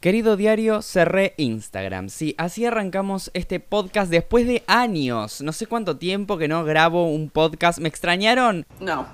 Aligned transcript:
Querido 0.00 0.38
diario, 0.38 0.80
cerré 0.80 1.34
Instagram. 1.36 2.08
Sí, 2.08 2.34
así 2.38 2.64
arrancamos 2.64 3.30
este 3.34 3.60
podcast 3.60 4.10
después 4.10 4.46
de 4.46 4.64
años. 4.66 5.42
No 5.42 5.52
sé 5.52 5.66
cuánto 5.66 5.98
tiempo 5.98 6.38
que 6.38 6.48
no 6.48 6.64
grabo 6.64 7.12
un 7.12 7.28
podcast. 7.28 7.80
¿Me 7.80 7.90
extrañaron? 7.90 8.64
No. 8.80 9.06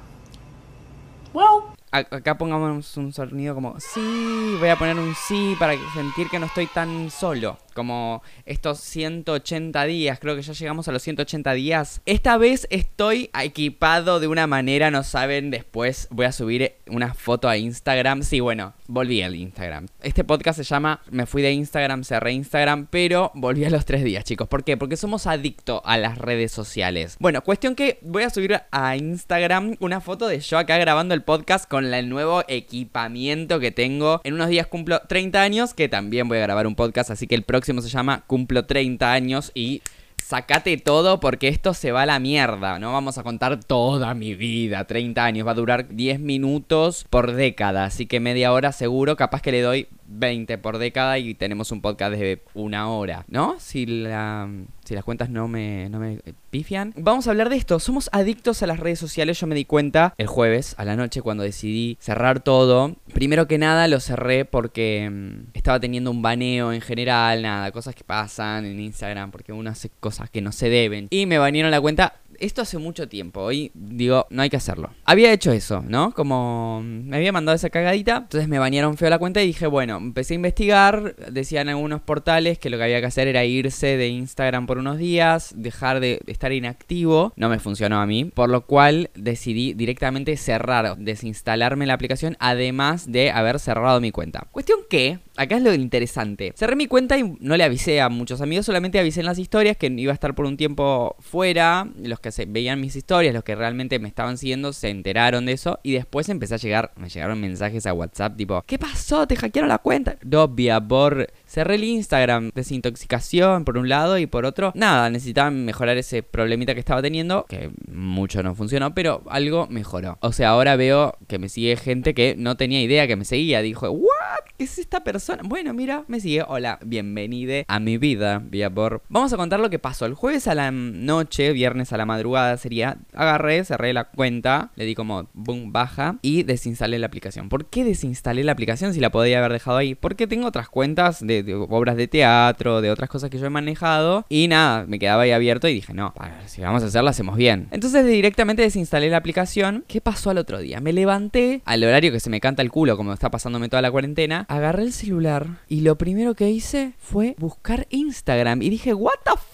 Well, 1.35 1.65
acá 1.91 2.39
pongamos 2.39 2.97
un 2.97 3.13
sonido 3.13 3.57
como 3.57 3.81
sí, 3.81 4.57
voy 4.61 4.69
a 4.69 4.77
poner 4.77 4.97
un 4.97 5.13
sí 5.17 5.57
para 5.59 5.75
sentir 5.93 6.29
que 6.31 6.39
no 6.39 6.47
estoy 6.47 6.69
tan 6.69 7.11
solo 7.11 7.59
como 7.77 8.23
estos 8.47 8.81
180 8.81 9.85
días, 9.85 10.19
creo 10.19 10.35
que 10.35 10.43
ya 10.43 10.55
llegamos 10.55 10.89
a 10.89 10.93
los 10.93 11.03
180 11.03 11.53
días. 11.53 12.01
Esta 12.07 12.39
vez 12.39 12.67
estoy 12.71 13.31
equipado 13.41 14.19
de 14.19 14.27
una 14.27 14.49
manera, 14.49 14.91
no 14.91 15.05
saben, 15.05 15.51
después 15.51 16.09
voy 16.11 16.27
a 16.27 16.33
subir 16.33 16.73
una 16.89 17.15
foto 17.15 17.49
a 17.49 17.57
Instagram. 17.57 18.23
Sí, 18.23 18.41
bueno, 18.41 18.73
volví 18.89 19.23
al 19.23 19.37
Instagram. 19.37 19.87
Este 20.03 20.25
podcast 20.25 20.57
se 20.59 20.65
llama 20.65 21.03
Me 21.11 21.27
fui 21.27 21.43
de 21.43 21.53
Instagram, 21.53 22.03
cerré 22.03 22.33
Instagram, 22.33 22.89
pero 22.91 23.31
volví 23.35 23.65
a 23.65 23.71
los 23.71 23.85
tres 23.85 24.03
días, 24.03 24.25
chicos. 24.25 24.49
¿Por 24.49 24.65
qué? 24.65 24.77
Porque 24.77 24.97
somos 24.97 25.27
adictos 25.27 25.83
a 25.85 25.99
las 25.99 26.19
redes 26.19 26.51
sociales. 26.51 27.17
Bueno, 27.21 27.43
cuestión 27.43 27.75
que 27.75 27.99
voy 28.01 28.23
a 28.23 28.31
subir 28.31 28.59
a 28.71 28.97
Instagram 28.97 29.77
una 29.81 30.01
foto 30.01 30.27
de 30.27 30.41
yo 30.41 30.59
acá 30.59 30.79
grabando 30.79 31.15
el 31.15 31.23
podcast 31.23 31.69
con 31.69 31.93
el 31.93 32.09
nuevo 32.09 32.43
equipamiento 32.49 33.61
que 33.61 33.71
tengo. 33.71 34.21
En 34.25 34.35
unos 34.35 34.49
días 34.49 34.67
cumplo 34.67 35.01
30 35.07 35.43
años, 35.43 35.75
que 35.75 35.89
también 35.89 36.29
voy 36.29 36.39
a 36.39 36.43
grabar 36.43 36.67
un 36.67 36.75
podcast, 36.75 37.11
así 37.11 37.27
que 37.27 37.35
el 37.35 37.43
próximo 37.43 37.66
se 37.67 37.89
llama 37.89 38.25
Cumplo 38.27 38.65
30 38.67 39.13
años 39.13 39.53
y 39.55 39.83
sacate 40.27 40.77
todo 40.77 41.21
porque 41.21 41.47
esto 41.49 41.73
se 41.73 41.93
va 41.93 42.03
a 42.03 42.07
la 42.07 42.19
mierda. 42.19 42.79
No 42.79 42.93
vamos 42.93 43.17
a 43.19 43.23
contar 43.23 43.63
toda 43.63 44.13
mi 44.15 44.35
vida, 44.35 44.85
30 44.85 45.25
años. 45.25 45.47
Va 45.47 45.53
a 45.53 45.55
durar 45.55 45.89
10 45.89 46.19
minutos 46.21 47.07
por 47.09 47.33
década, 47.33 47.85
así 47.85 48.07
que 48.07 48.19
media 48.19 48.53
hora 48.53 48.73
seguro. 48.73 49.17
Capaz 49.17 49.41
que 49.41 49.53
le 49.53 49.63
doy 49.63 49.89
20 50.09 50.59
por 50.59 50.79
década 50.79 51.19
y 51.19 51.35
tenemos 51.35 51.73
un 51.73 51.81
podcast 51.81 52.13
de 52.13 52.43
una 52.55 52.89
hora, 52.91 53.25
¿no? 53.29 53.57
Si, 53.59 53.87
la, 53.87 54.49
si 54.85 54.95
las 54.95 55.05
cuentas 55.05 55.31
no 55.31 55.49
me, 55.49 55.89
no 55.89 55.99
me 55.99 56.21
pifian. 56.51 56.95
Vamos 56.97 57.27
a 57.27 57.31
hablar 57.31 57.49
de 57.49 57.57
esto. 57.57 57.79
Somos 57.79 58.09
adictos 58.13 58.63
a 58.63 58.67
las 58.67 58.81
redes 58.81 58.99
sociales. 58.99 59.39
Yo 59.41 59.47
me 59.47 59.55
di 59.55 59.65
cuenta 59.65 60.15
el 60.19 60.27
jueves 60.27 60.75
a 60.79 60.85
la 60.85 60.97
noche 60.97 61.23
cuando 61.23 61.45
decidí 61.45 61.97
cerrar 62.01 62.41
todo. 62.41 62.97
Primero 63.13 63.47
que 63.47 63.59
nada 63.59 63.89
lo 63.89 64.01
cerré 64.01 64.45
porque 64.45 65.09
mm, 65.11 65.51
estaba 65.55 65.81
teniendo 65.81 66.11
un 66.11 66.23
baneo 66.23 66.73
en 66.73 66.81
general, 66.81 67.43
nada, 67.43 67.71
cosas 67.73 67.95
que 67.95 68.05
pasan 68.05 68.65
en 68.65 68.81
Instagram 68.81 69.31
porque 69.31 69.53
uno 69.53 69.71
hace 69.71 69.91
cosas 70.01 70.31
que 70.31 70.41
no 70.41 70.53
se 70.53 70.69
deben. 70.69 71.09
Y 71.11 71.27
me 71.27 71.39
banearon 71.39 71.71
la 71.71 71.81
cuenta 71.81 72.15
esto 72.41 72.63
hace 72.63 72.79
mucho 72.79 73.09
tiempo. 73.09 73.41
Hoy 73.41 73.71
digo, 73.75 74.27
no 74.31 74.43
hay 74.43 74.51
que 74.51 74.57
hacerlo. 74.57 74.91
Había 75.05 75.33
hecho 75.33 75.53
eso, 75.53 75.83
¿no? 75.87 76.13
Como 76.13 76.83
me 76.85 77.17
había 77.17 77.33
mandado 77.33 77.57
esa 77.57 77.71
cagadita. 77.71 78.19
Entonces 78.19 78.49
me 78.49 78.59
bañaron 78.59 78.97
feo 78.97 79.11
la 79.11 79.19
cuenta 79.19 79.43
y 79.43 79.47
dije, 79.47 79.67
bueno, 79.67 79.97
empecé 79.97 80.35
a 80.35 80.37
investigar. 80.37 81.17
Decían 81.31 81.69
algunos 81.69 82.01
portales 82.03 82.59
que 82.59 82.71
lo 82.71 82.77
que 82.77 82.85
había 82.85 83.01
que 83.01 83.07
hacer 83.07 83.29
era 83.29 83.45
irse 83.45 83.97
de 83.97 84.09
Instagram 84.09 84.67
por 84.67 84.79
unos 84.79 84.99
días, 84.99 85.55
dejar 85.57 86.01
de 86.01 86.21
estar 86.27 86.53
inactivo. 86.53 87.33
No 87.37 87.49
me 87.49 87.59
funcionó 87.59 88.01
a 88.01 88.07
mí. 88.07 88.27
Por 88.27 88.51
lo 88.51 88.67
cual 88.67 89.11
decidí 89.15 89.73
directamente 89.73 90.37
cerrar, 90.37 90.97
desinstalarme 90.99 91.87
la 91.87 91.95
aplicación, 91.95 92.37
además 92.41 93.11
de 93.11 93.31
haber 93.31 93.59
cerrado 93.59 94.01
mi 94.01 94.11
cuenta. 94.11 94.47
Cuestión 94.51 94.81
que 94.89 95.19
acá 95.37 95.57
es 95.57 95.63
lo 95.63 95.73
interesante. 95.75 96.53
Cerré 96.57 96.77
mi 96.77 96.87
cuenta 96.87 97.19
y 97.19 97.37
no 97.41 97.57
le 97.57 97.65
avisé 97.65 98.01
a 98.01 98.09
muchos 98.09 98.41
amigos, 98.41 98.67
solamente 98.67 98.99
avisé 98.99 99.21
en 99.21 99.27
las 99.27 99.39
historias 99.39 99.77
que 99.77 99.87
iba 99.87 100.13
a 100.13 100.15
estar 100.15 100.35
por 100.35 100.47
un 100.47 100.57
tiempo 100.57 101.17
fuera. 101.21 101.89
Los 102.03 102.21
que 102.21 102.33
se 102.33 102.47
veían 102.47 102.81
mis 102.81 102.97
historias, 102.97 103.35
los 103.35 103.45
que 103.45 103.55
realmente 103.55 103.99
me 103.99 104.09
estaban 104.09 104.39
siguiendo, 104.39 104.73
se 104.73 104.89
enteraron 104.89 105.47
de 105.47 105.53
eso. 105.53 105.79
Y 105.83 105.93
después 105.93 106.29
empecé 106.29 106.55
a 106.55 106.59
llegar, 106.59 106.93
me 106.97 107.09
llegaron 107.09 107.41
mensajes 107.41 107.87
a 107.87 107.93
WhatsApp 107.93 108.37
tipo, 108.37 108.63
¿qué 108.67 108.79
pasó? 108.79 109.27
¿Te 109.27 109.37
hackearon 109.37 109.69
la 109.69 109.79
cuenta? 109.79 110.17
Dobia, 110.23 110.81
por 110.81 111.29
cerré 111.57 111.77
el 111.77 111.85
Instagram, 111.85 112.51
desintoxicación 112.55 113.65
por 113.65 113.79
un 113.79 113.89
lado 113.89 114.19
y 114.19 114.27
por 114.27 114.45
otro, 114.45 114.73
nada, 114.75 115.09
necesitaba 115.09 115.51
mejorar 115.51 115.97
ese 115.97 116.23
problemita 116.23 116.75
que 116.75 116.81
estaba 116.81 117.01
teniendo, 117.01 117.47
que 117.49 117.71
mucho 117.91 118.43
no 118.43 118.55
funcionó, 118.55 118.95
pero 118.95 119.23
algo 119.31 119.67
mejoró. 119.71 120.19
O 120.21 120.33
sea, 120.33 120.51
ahora 120.51 120.77
veo 120.77 121.17
que 121.29 121.39
me 121.39 121.49
sigue 121.49 121.77
gente 121.77 122.13
que 122.13 122.35
no 122.37 122.59
tenía 122.59 122.83
idea 122.83 123.07
que 123.07 123.17
me 123.17 123.25
seguía. 123.25 123.63
Dijo, 123.63 123.89
¿what? 123.89 124.11
¿Qué 124.59 124.65
es 124.65 124.79
esta 124.79 125.03
persona? 125.03 125.43
Bueno, 125.47 125.73
mira, 125.73 126.05
me 126.09 126.21
sigue. 126.21 126.45
Hola, 126.47 126.79
bienvenida 126.85 127.65
a 127.69 127.81
mi 127.81 127.97
vida, 127.97 128.43
vía 128.45 128.69
por. 128.69 129.01
Vamos 129.09 129.33
a 129.33 129.39
contar 129.39 129.59
lo 129.59 129.71
que 129.71 129.79
pasó. 129.79 130.05
El 130.05 130.13
jueves 130.13 130.49
a 130.49 130.55
la 130.55 130.71
noche, 130.71 131.53
viernes 131.53 131.91
a 131.95 131.97
la 131.97 132.05
madrugada 132.05 132.59
sería, 132.59 132.99
agarré, 133.15 133.65
cerré 133.65 133.95
la 133.95 134.05
cuenta, 134.05 134.73
le 134.77 134.85
di 134.85 134.95
como 134.95 135.31
boom, 135.33 135.73
baja 135.73 136.19
y 136.21 136.43
desinstalé 136.43 136.99
la 136.99 137.07
aplicación. 137.07 137.49
¿Por 137.49 137.65
qué 137.65 137.83
desinstalé 137.83 138.45
la 138.45 138.53
aplicación 138.53 138.93
si 138.93 139.01
la 139.01 139.11
podía 139.11 139.39
haber 139.39 139.53
dejado 139.53 139.79
ahí? 139.79 139.95
Porque 139.95 140.27
tengo 140.27 140.47
otras 140.47 140.69
cuentas 140.69 141.27
de 141.27 141.46
de 141.47 141.55
obras 141.55 141.97
de 141.97 142.09
teatro, 142.09 142.81
de 142.81 142.91
otras 142.91 143.09
cosas 143.09 143.31
que 143.31 143.39
yo 143.39 143.47
he 143.47 143.51
manejado. 143.51 144.27
Y 144.29 144.49
nada, 144.49 144.85
me 144.87 144.99
quedaba 144.99 145.23
ahí 145.23 145.31
abierto 145.31 145.69
y 145.69 145.75
dije, 145.75 145.95
no, 145.95 146.13
si 146.47 146.61
vamos 146.61 146.83
a 146.83 146.87
hacerlo, 146.87 147.09
hacemos 147.09 147.37
bien. 147.37 147.69
Entonces 147.71 148.05
directamente 148.07 148.63
desinstalé 148.63 149.09
la 149.09 149.17
aplicación. 149.17 149.85
¿Qué 149.89 150.01
pasó 150.01 150.31
al 150.31 150.39
otro 150.39 150.59
día? 150.59 150.81
Me 150.81 150.93
levanté 150.93 151.63
al 151.65 151.83
horario 151.85 152.13
que 152.13 152.21
se 152.21 152.31
me 152.31 152.41
canta 152.41 152.63
el 152.63 152.71
culo, 152.71 152.97
como 152.97 153.13
está 153.13 153.31
pasándome 153.31 153.69
toda 153.69 153.83
la 153.83 153.91
cuarentena. 153.91 154.45
Agarré 154.49 154.83
el 154.83 154.93
celular 154.93 155.47
y 155.69 155.81
lo 155.81 155.97
primero 155.97 156.35
que 156.35 156.51
hice 156.51 156.93
fue 156.99 157.35
buscar 157.39 157.87
Instagram. 157.91 158.63
Y 158.63 158.71
dije, 158.71 158.93
¿What 158.95 159.21
the 159.25 159.46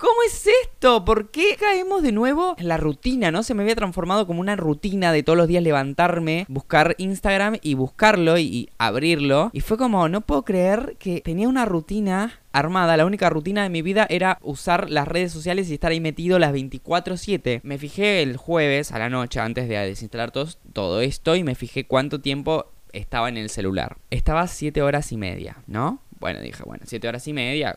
¿Cómo 0.00 0.22
es 0.26 0.48
esto? 0.62 1.04
¿Por 1.04 1.30
qué 1.30 1.56
caemos 1.60 2.02
de 2.02 2.10
nuevo 2.10 2.54
en 2.56 2.68
la 2.68 2.78
rutina, 2.78 3.30
no? 3.30 3.42
Se 3.42 3.52
me 3.52 3.64
había 3.64 3.76
transformado 3.76 4.26
como 4.26 4.40
una 4.40 4.56
rutina 4.56 5.12
de 5.12 5.22
todos 5.22 5.36
los 5.36 5.46
días 5.46 5.62
levantarme, 5.62 6.46
buscar 6.48 6.94
Instagram 6.96 7.58
y 7.60 7.74
buscarlo 7.74 8.38
y, 8.38 8.70
abrirlo. 8.78 9.50
Y 9.52 9.60
fue 9.60 9.76
como, 9.76 10.08
no 10.08 10.22
puedo 10.22 10.42
creer 10.42 10.96
que 10.98 11.20
tenía 11.20 11.50
una 11.50 11.66
rutina 11.66 12.40
armada, 12.50 12.96
la 12.96 13.04
única 13.04 13.28
rutina 13.28 13.62
de 13.62 13.68
mi 13.68 13.82
vida 13.82 14.06
era 14.08 14.38
usar 14.40 14.88
las 14.88 15.06
redes 15.06 15.32
sociales 15.32 15.68
y 15.68 15.74
estar 15.74 15.92
ahí 15.92 16.00
metido 16.00 16.38
las 16.38 16.54
24/7. 16.54 17.60
Me 17.62 17.76
fijé 17.76 18.22
el 18.22 18.38
jueves 18.38 18.92
a 18.92 18.98
la 18.98 19.10
noche 19.10 19.38
antes 19.38 19.68
de 19.68 19.76
desinstalar 19.76 20.30
todo, 20.30 20.48
todo 20.72 21.02
esto 21.02 21.36
y 21.36 21.44
me 21.44 21.54
fijé 21.54 21.84
cuánto 21.84 22.22
tiempo 22.22 22.72
estaba 22.94 23.28
en 23.28 23.36
el 23.36 23.50
celular. 23.50 23.98
Estaba 24.08 24.46
7 24.46 24.80
horas 24.80 25.12
y 25.12 25.18
media, 25.18 25.58
¿no? 25.66 26.00
Bueno, 26.20 26.40
dije, 26.40 26.62
bueno, 26.64 26.84
7 26.86 27.08
horas 27.08 27.26
y 27.26 27.32
media. 27.32 27.74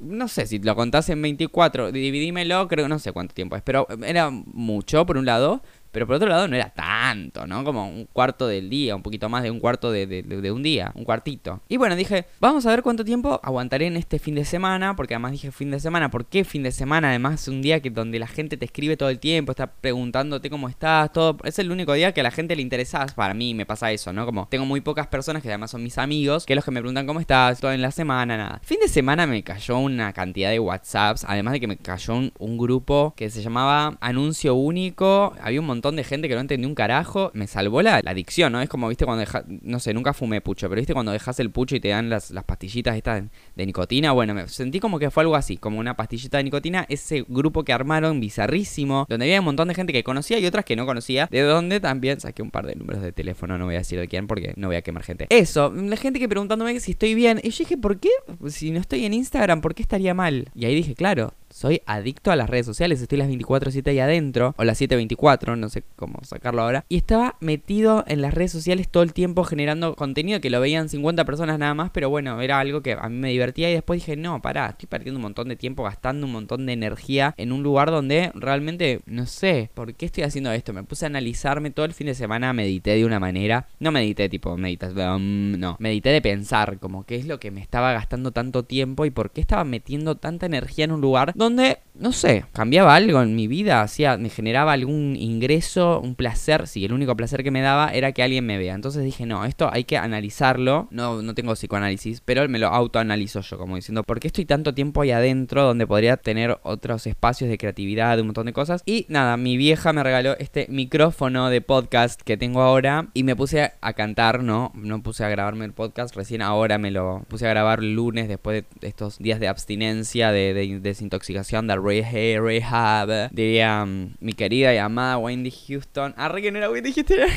No 0.00 0.28
sé 0.28 0.46
si 0.46 0.60
lo 0.60 0.76
contás 0.76 1.08
en 1.10 1.20
24, 1.20 1.90
dividímelo, 1.90 2.68
creo, 2.68 2.88
no 2.88 3.00
sé 3.00 3.10
cuánto 3.12 3.34
tiempo 3.34 3.56
es, 3.56 3.62
pero 3.62 3.88
era 4.06 4.30
mucho 4.30 5.04
por 5.04 5.18
un 5.18 5.26
lado. 5.26 5.62
Pero 5.92 6.06
por 6.06 6.16
otro 6.16 6.28
lado 6.28 6.46
no 6.46 6.54
era 6.54 6.70
¿no? 7.14 7.64
Como 7.64 7.88
un 7.88 8.06
cuarto 8.06 8.46
del 8.46 8.70
día, 8.70 8.96
un 8.96 9.02
poquito 9.02 9.28
más 9.28 9.42
de 9.42 9.50
un 9.50 9.60
cuarto 9.60 9.90
de, 9.92 10.52
un 10.52 10.62
día, 10.62 10.92
un 10.94 11.04
cuartito. 11.04 11.60
Y 11.68 11.76
bueno, 11.76 11.96
dije, 11.96 12.26
vamos 12.40 12.66
a 12.66 12.70
ver 12.70 12.82
cuánto 12.82 13.04
tiempo 13.04 13.40
aguantaré 13.42 13.86
en 13.86 13.96
este 13.96 14.18
fin 14.18 14.34
de 14.34 14.44
semana, 14.44 14.96
porque 14.96 15.14
además 15.14 15.32
dije 15.32 15.50
fin 15.50 15.70
de 15.70 15.80
semana, 15.80 16.10
¿por 16.10 16.26
qué 16.26 16.44
fin 16.44 16.62
de 16.62 16.72
semana? 16.72 17.08
Además 17.08 17.42
es 17.42 17.48
un 17.48 17.62
día 17.62 17.80
que 17.80 17.90
donde 17.90 18.18
la 18.18 18.26
gente 18.26 18.56
te 18.56 18.64
escribe 18.64 18.96
todo 18.96 19.08
el 19.08 19.18
tiempo, 19.18 19.52
está 19.52 19.66
preguntándote 19.66 20.50
cómo 20.50 20.68
estás, 20.68 21.12
todo. 21.12 21.36
Es 21.44 21.58
el 21.58 21.70
único 21.70 21.92
día 21.92 22.12
que 22.12 22.20
a 22.20 22.24
la 22.24 22.30
gente 22.30 22.56
le 22.56 22.62
interesa. 22.62 23.06
Para 23.14 23.34
mí 23.34 23.54
me 23.54 23.66
pasa 23.66 23.90
eso, 23.92 24.12
¿no? 24.12 24.26
Como 24.26 24.46
tengo 24.50 24.64
muy 24.64 24.80
pocas 24.80 25.06
personas 25.06 25.42
que 25.42 25.48
además 25.48 25.70
son 25.70 25.82
mis 25.82 25.98
amigos, 25.98 26.46
que 26.46 26.54
los 26.54 26.64
que 26.64 26.70
me 26.70 26.80
preguntan 26.80 27.06
cómo 27.06 27.20
estás, 27.20 27.60
todo 27.60 27.72
en 27.72 27.82
la 27.82 27.90
semana, 27.90 28.36
nada. 28.36 28.60
Fin 28.62 28.78
de 28.80 28.88
semana 28.88 29.26
me 29.26 29.42
cayó 29.42 29.78
una 29.78 30.12
cantidad 30.12 30.50
de 30.50 30.58
WhatsApps, 30.58 31.24
además 31.26 31.52
de 31.52 31.60
que 31.60 31.66
me 31.66 31.76
cayó 31.76 32.14
un, 32.14 32.32
un 32.38 32.58
grupo 32.58 33.14
que 33.16 33.30
se 33.30 33.42
llamaba 33.42 33.96
Anuncio 34.00 34.54
Único. 34.54 35.34
Había 35.42 35.60
un 35.60 35.66
montón 35.66 35.96
de 35.96 36.04
gente 36.04 36.28
que 36.28 36.34
no 36.34 36.40
entendía 36.40 36.68
un 36.68 36.74
carajo. 36.74 36.99
Me 37.34 37.46
salvó 37.46 37.82
la, 37.82 37.96
adicción, 37.96 38.52
¿no? 38.52 38.60
Es 38.60 38.68
como, 38.68 38.88
viste, 38.88 39.04
cuando 39.04 39.20
dejas, 39.20 39.44
no 39.46 39.78
sé, 39.80 39.94
nunca 39.94 40.12
fumé 40.12 40.40
pucho, 40.40 40.68
pero 40.68 40.80
viste 40.80 40.92
cuando 40.92 41.12
dejas 41.12 41.38
el 41.40 41.50
pucho 41.50 41.76
y 41.76 41.80
te 41.80 41.88
dan 41.88 42.08
las, 42.10 42.32
pastillitas 42.46 42.96
estas 42.96 43.24
de, 43.54 43.66
nicotina. 43.66 44.12
Bueno, 44.12 44.34
me 44.34 44.48
sentí 44.48 44.80
como 44.80 44.98
que 44.98 45.10
fue 45.10 45.22
algo 45.22 45.36
así, 45.36 45.56
como 45.56 45.78
una 45.78 45.96
pastillita 45.96 46.38
de 46.38 46.44
nicotina. 46.44 46.86
Ese 46.88 47.24
grupo 47.28 47.64
que 47.64 47.72
armaron, 47.72 48.20
bizarrísimo, 48.20 49.06
donde 49.08 49.26
había 49.26 49.40
un 49.40 49.44
montón 49.44 49.68
de 49.68 49.74
gente 49.74 49.92
que 49.92 50.02
conocía 50.02 50.38
y 50.38 50.46
otras 50.46 50.64
que 50.64 50.76
no 50.76 50.86
conocía, 50.86 51.28
de 51.30 51.42
donde 51.42 51.80
también 51.80 52.20
saqué 52.20 52.42
un 52.42 52.50
par 52.50 52.66
de 52.66 52.74
números 52.74 53.02
de 53.02 53.12
teléfono, 53.12 53.58
no 53.58 53.66
voy 53.66 53.76
a 53.76 53.78
decir 53.78 53.98
de 53.98 54.08
quién 54.08 54.26
porque 54.26 54.54
no 54.56 54.68
voy 54.68 54.76
a 54.76 54.82
quemar 54.82 55.02
gente. 55.02 55.26
Eso, 55.30 55.72
la 55.72 55.96
gente 55.96 56.18
que 56.18 56.28
preguntándome 56.28 56.80
si 56.80 56.92
estoy 56.92 57.14
bien. 57.14 57.40
Y 57.42 57.50
yo 57.50 57.58
dije, 57.58 57.76
¿por 57.76 57.98
qué? 57.98 58.10
Si 58.48 58.70
no 58.70 58.80
estoy 58.80 59.04
en 59.04 59.14
Instagram, 59.14 59.60
¿por 59.60 59.74
qué 59.74 59.82
estaría 59.82 60.14
mal? 60.14 60.48
Y 60.54 60.64
ahí 60.64 60.74
dije, 60.74 60.94
claro, 60.94 61.34
soy 61.50 61.82
adicto 61.86 62.30
a 62.30 62.36
las 62.36 62.48
redes 62.48 62.66
sociales, 62.66 63.00
estoy 63.00 63.18
las 63.18 63.28
24-7 63.28 63.88
ahí 63.88 63.98
adentro, 63.98 64.54
o 64.56 64.64
las 64.64 64.80
7-24, 64.80 65.56
no 65.56 65.68
sé 65.68 65.82
cómo 65.96 66.20
sacarlo 66.22 66.62
ahora, 66.62 66.84
y 66.88 66.96
estaba 66.96 67.36
metido 67.40 68.04
en 68.06 68.22
las 68.22 68.34
redes 68.34 68.52
sociales 68.52 68.88
todo 68.88 69.02
el 69.02 69.12
tiempo 69.12 69.44
generando 69.44 69.94
contenido 69.94 70.40
que 70.40 70.50
lo 70.50 70.60
veían 70.60 70.88
50 70.88 71.24
personas 71.24 71.58
nada 71.58 71.74
más, 71.74 71.90
pero 71.90 72.08
bueno, 72.10 72.40
era 72.40 72.58
algo 72.58 72.82
que 72.82 72.92
a 72.92 73.08
mí 73.08 73.16
me 73.16 73.30
divertía 73.30 73.70
y 73.70 73.74
después 73.74 74.00
dije, 74.00 74.16
no, 74.16 74.40
pará, 74.40 74.68
estoy 74.68 74.88
perdiendo 74.88 75.18
un 75.18 75.22
montón 75.22 75.48
de 75.48 75.56
tiempo, 75.56 75.82
gastando 75.84 76.26
un 76.26 76.32
montón 76.32 76.66
de 76.66 76.72
energía 76.72 77.34
en 77.36 77.52
un 77.52 77.62
lugar 77.62 77.90
donde 77.90 78.30
realmente, 78.34 79.00
no 79.06 79.26
sé, 79.26 79.70
¿por 79.74 79.94
qué 79.94 80.06
estoy 80.06 80.24
haciendo 80.24 80.52
esto? 80.52 80.72
Me 80.72 80.84
puse 80.84 81.06
a 81.06 81.08
analizarme 81.08 81.70
todo 81.70 81.86
el 81.86 81.94
fin 81.94 82.06
de 82.06 82.14
semana, 82.14 82.52
medité 82.52 82.94
de 82.94 83.04
una 83.04 83.18
manera, 83.18 83.66
no 83.78 83.92
medité 83.92 84.28
tipo, 84.28 84.56
meditas, 84.56 84.92
um, 84.92 85.58
no, 85.58 85.76
medité 85.78 86.10
de 86.10 86.22
pensar 86.22 86.78
como 86.78 87.04
qué 87.04 87.16
es 87.16 87.26
lo 87.26 87.40
que 87.40 87.50
me 87.50 87.60
estaba 87.60 87.92
gastando 87.92 88.30
tanto 88.32 88.64
tiempo 88.64 89.04
y 89.04 89.10
por 89.10 89.30
qué 89.30 89.40
estaba 89.40 89.64
metiendo 89.64 90.16
tanta 90.16 90.46
energía 90.46 90.84
en 90.84 90.92
un 90.92 91.00
lugar 91.00 91.34
donde 91.40 91.78
no 92.00 92.12
sé, 92.12 92.46
cambiaba 92.52 92.94
algo 92.94 93.20
en 93.20 93.36
mi 93.36 93.46
vida, 93.46 93.82
hacía, 93.82 94.16
me 94.16 94.30
generaba 94.30 94.72
algún 94.72 95.16
ingreso, 95.16 96.00
un 96.00 96.14
placer, 96.14 96.66
sí, 96.66 96.86
el 96.86 96.94
único 96.94 97.14
placer 97.14 97.44
que 97.44 97.50
me 97.50 97.60
daba 97.60 97.90
era 97.92 98.12
que 98.12 98.22
alguien 98.22 98.46
me 98.46 98.56
vea. 98.56 98.74
Entonces 98.74 99.04
dije, 99.04 99.26
no, 99.26 99.44
esto 99.44 99.68
hay 99.70 99.84
que 99.84 99.98
analizarlo. 99.98 100.88
No, 100.90 101.20
no 101.20 101.34
tengo 101.34 101.52
psicoanálisis, 101.52 102.22
pero 102.22 102.48
me 102.48 102.58
lo 102.58 102.68
autoanalizo 102.68 103.42
yo, 103.42 103.58
como 103.58 103.76
diciendo, 103.76 104.02
¿por 104.02 104.18
qué 104.18 104.28
estoy 104.28 104.46
tanto 104.46 104.72
tiempo 104.72 105.02
ahí 105.02 105.10
adentro 105.10 105.62
donde 105.62 105.86
podría 105.86 106.16
tener 106.16 106.58
otros 106.62 107.06
espacios 107.06 107.50
de 107.50 107.58
creatividad, 107.58 108.16
de 108.16 108.22
un 108.22 108.28
montón 108.28 108.46
de 108.46 108.54
cosas? 108.54 108.82
Y 108.86 109.04
nada, 109.10 109.36
mi 109.36 109.58
vieja 109.58 109.92
me 109.92 110.02
regaló 110.02 110.38
este 110.38 110.66
micrófono 110.70 111.50
de 111.50 111.60
podcast 111.60 112.22
que 112.22 112.38
tengo 112.38 112.62
ahora 112.62 113.08
y 113.12 113.24
me 113.24 113.36
puse 113.36 113.72
a 113.78 113.92
cantar, 113.92 114.42
¿no? 114.42 114.72
No 114.74 115.02
puse 115.02 115.22
a 115.24 115.28
grabarme 115.28 115.66
el 115.66 115.74
podcast, 115.74 116.16
recién 116.16 116.40
ahora 116.40 116.78
me 116.78 116.90
lo 116.90 117.24
puse 117.28 117.46
a 117.46 117.50
grabar 117.50 117.82
lunes 117.82 118.26
después 118.26 118.64
de 118.80 118.88
estos 118.88 119.18
días 119.18 119.38
de 119.38 119.48
abstinencia, 119.48 120.32
de, 120.32 120.54
de 120.54 120.80
desintoxicación, 120.80 121.66
de 121.66 121.74
rehab, 121.90 123.30
diría 123.32 123.84
mm, 123.84 124.16
mi 124.20 124.32
querida 124.32 124.74
y 124.74 124.78
amada 124.78 125.18
Wendy 125.18 125.50
Houston. 125.50 126.14
Ah, 126.16 126.32
que 126.40 126.50
no 126.50 126.58
era 126.58 126.70
Wendy 126.70 126.92
Houston, 126.92 127.18
era, 127.18 127.28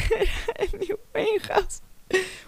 mi 0.79 0.87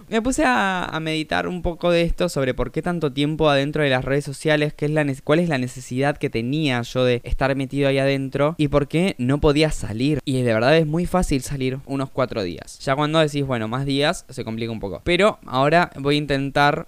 Me 0.09 0.21
puse 0.21 0.43
a, 0.45 0.97
meditar 1.01 1.47
un 1.47 1.61
poco 1.61 1.89
de 1.89 2.03
esto 2.03 2.29
sobre 2.29 2.53
por 2.53 2.71
qué 2.71 2.81
tanto 2.81 3.11
tiempo 3.11 3.49
adentro 3.49 3.83
de 3.83 3.89
las 3.89 4.05
redes 4.05 4.23
sociales, 4.23 4.73
qué 4.73 4.85
es 4.85 4.91
la 4.91 5.05
cuál 5.23 5.39
es 5.39 5.49
la 5.49 5.57
necesidad 5.57 6.17
que 6.17 6.29
tenía 6.29 6.81
yo 6.83 7.03
de 7.03 7.21
estar 7.23 7.55
metido 7.55 7.89
ahí 7.89 7.97
adentro 7.97 8.55
y 8.57 8.67
por 8.67 8.87
qué 8.87 9.15
no 9.17 9.39
podía 9.39 9.71
salir. 9.71 10.19
Y 10.25 10.41
de 10.41 10.53
verdad 10.53 10.77
es 10.77 10.85
muy 10.85 11.05
fácil 11.05 11.41
salir 11.41 11.79
unos 11.85 12.11
cuatro 12.11 12.43
días. 12.43 12.79
Ya 12.79 12.95
cuando 12.95 13.19
decís, 13.19 13.45
bueno, 13.45 13.67
más 13.67 13.85
días, 13.85 14.25
se 14.29 14.43
complica 14.43 14.71
un 14.71 14.79
poco. 14.79 15.01
Pero 15.03 15.39
ahora 15.45 15.89
voy 15.97 16.15
a 16.15 16.19
intentar 16.19 16.87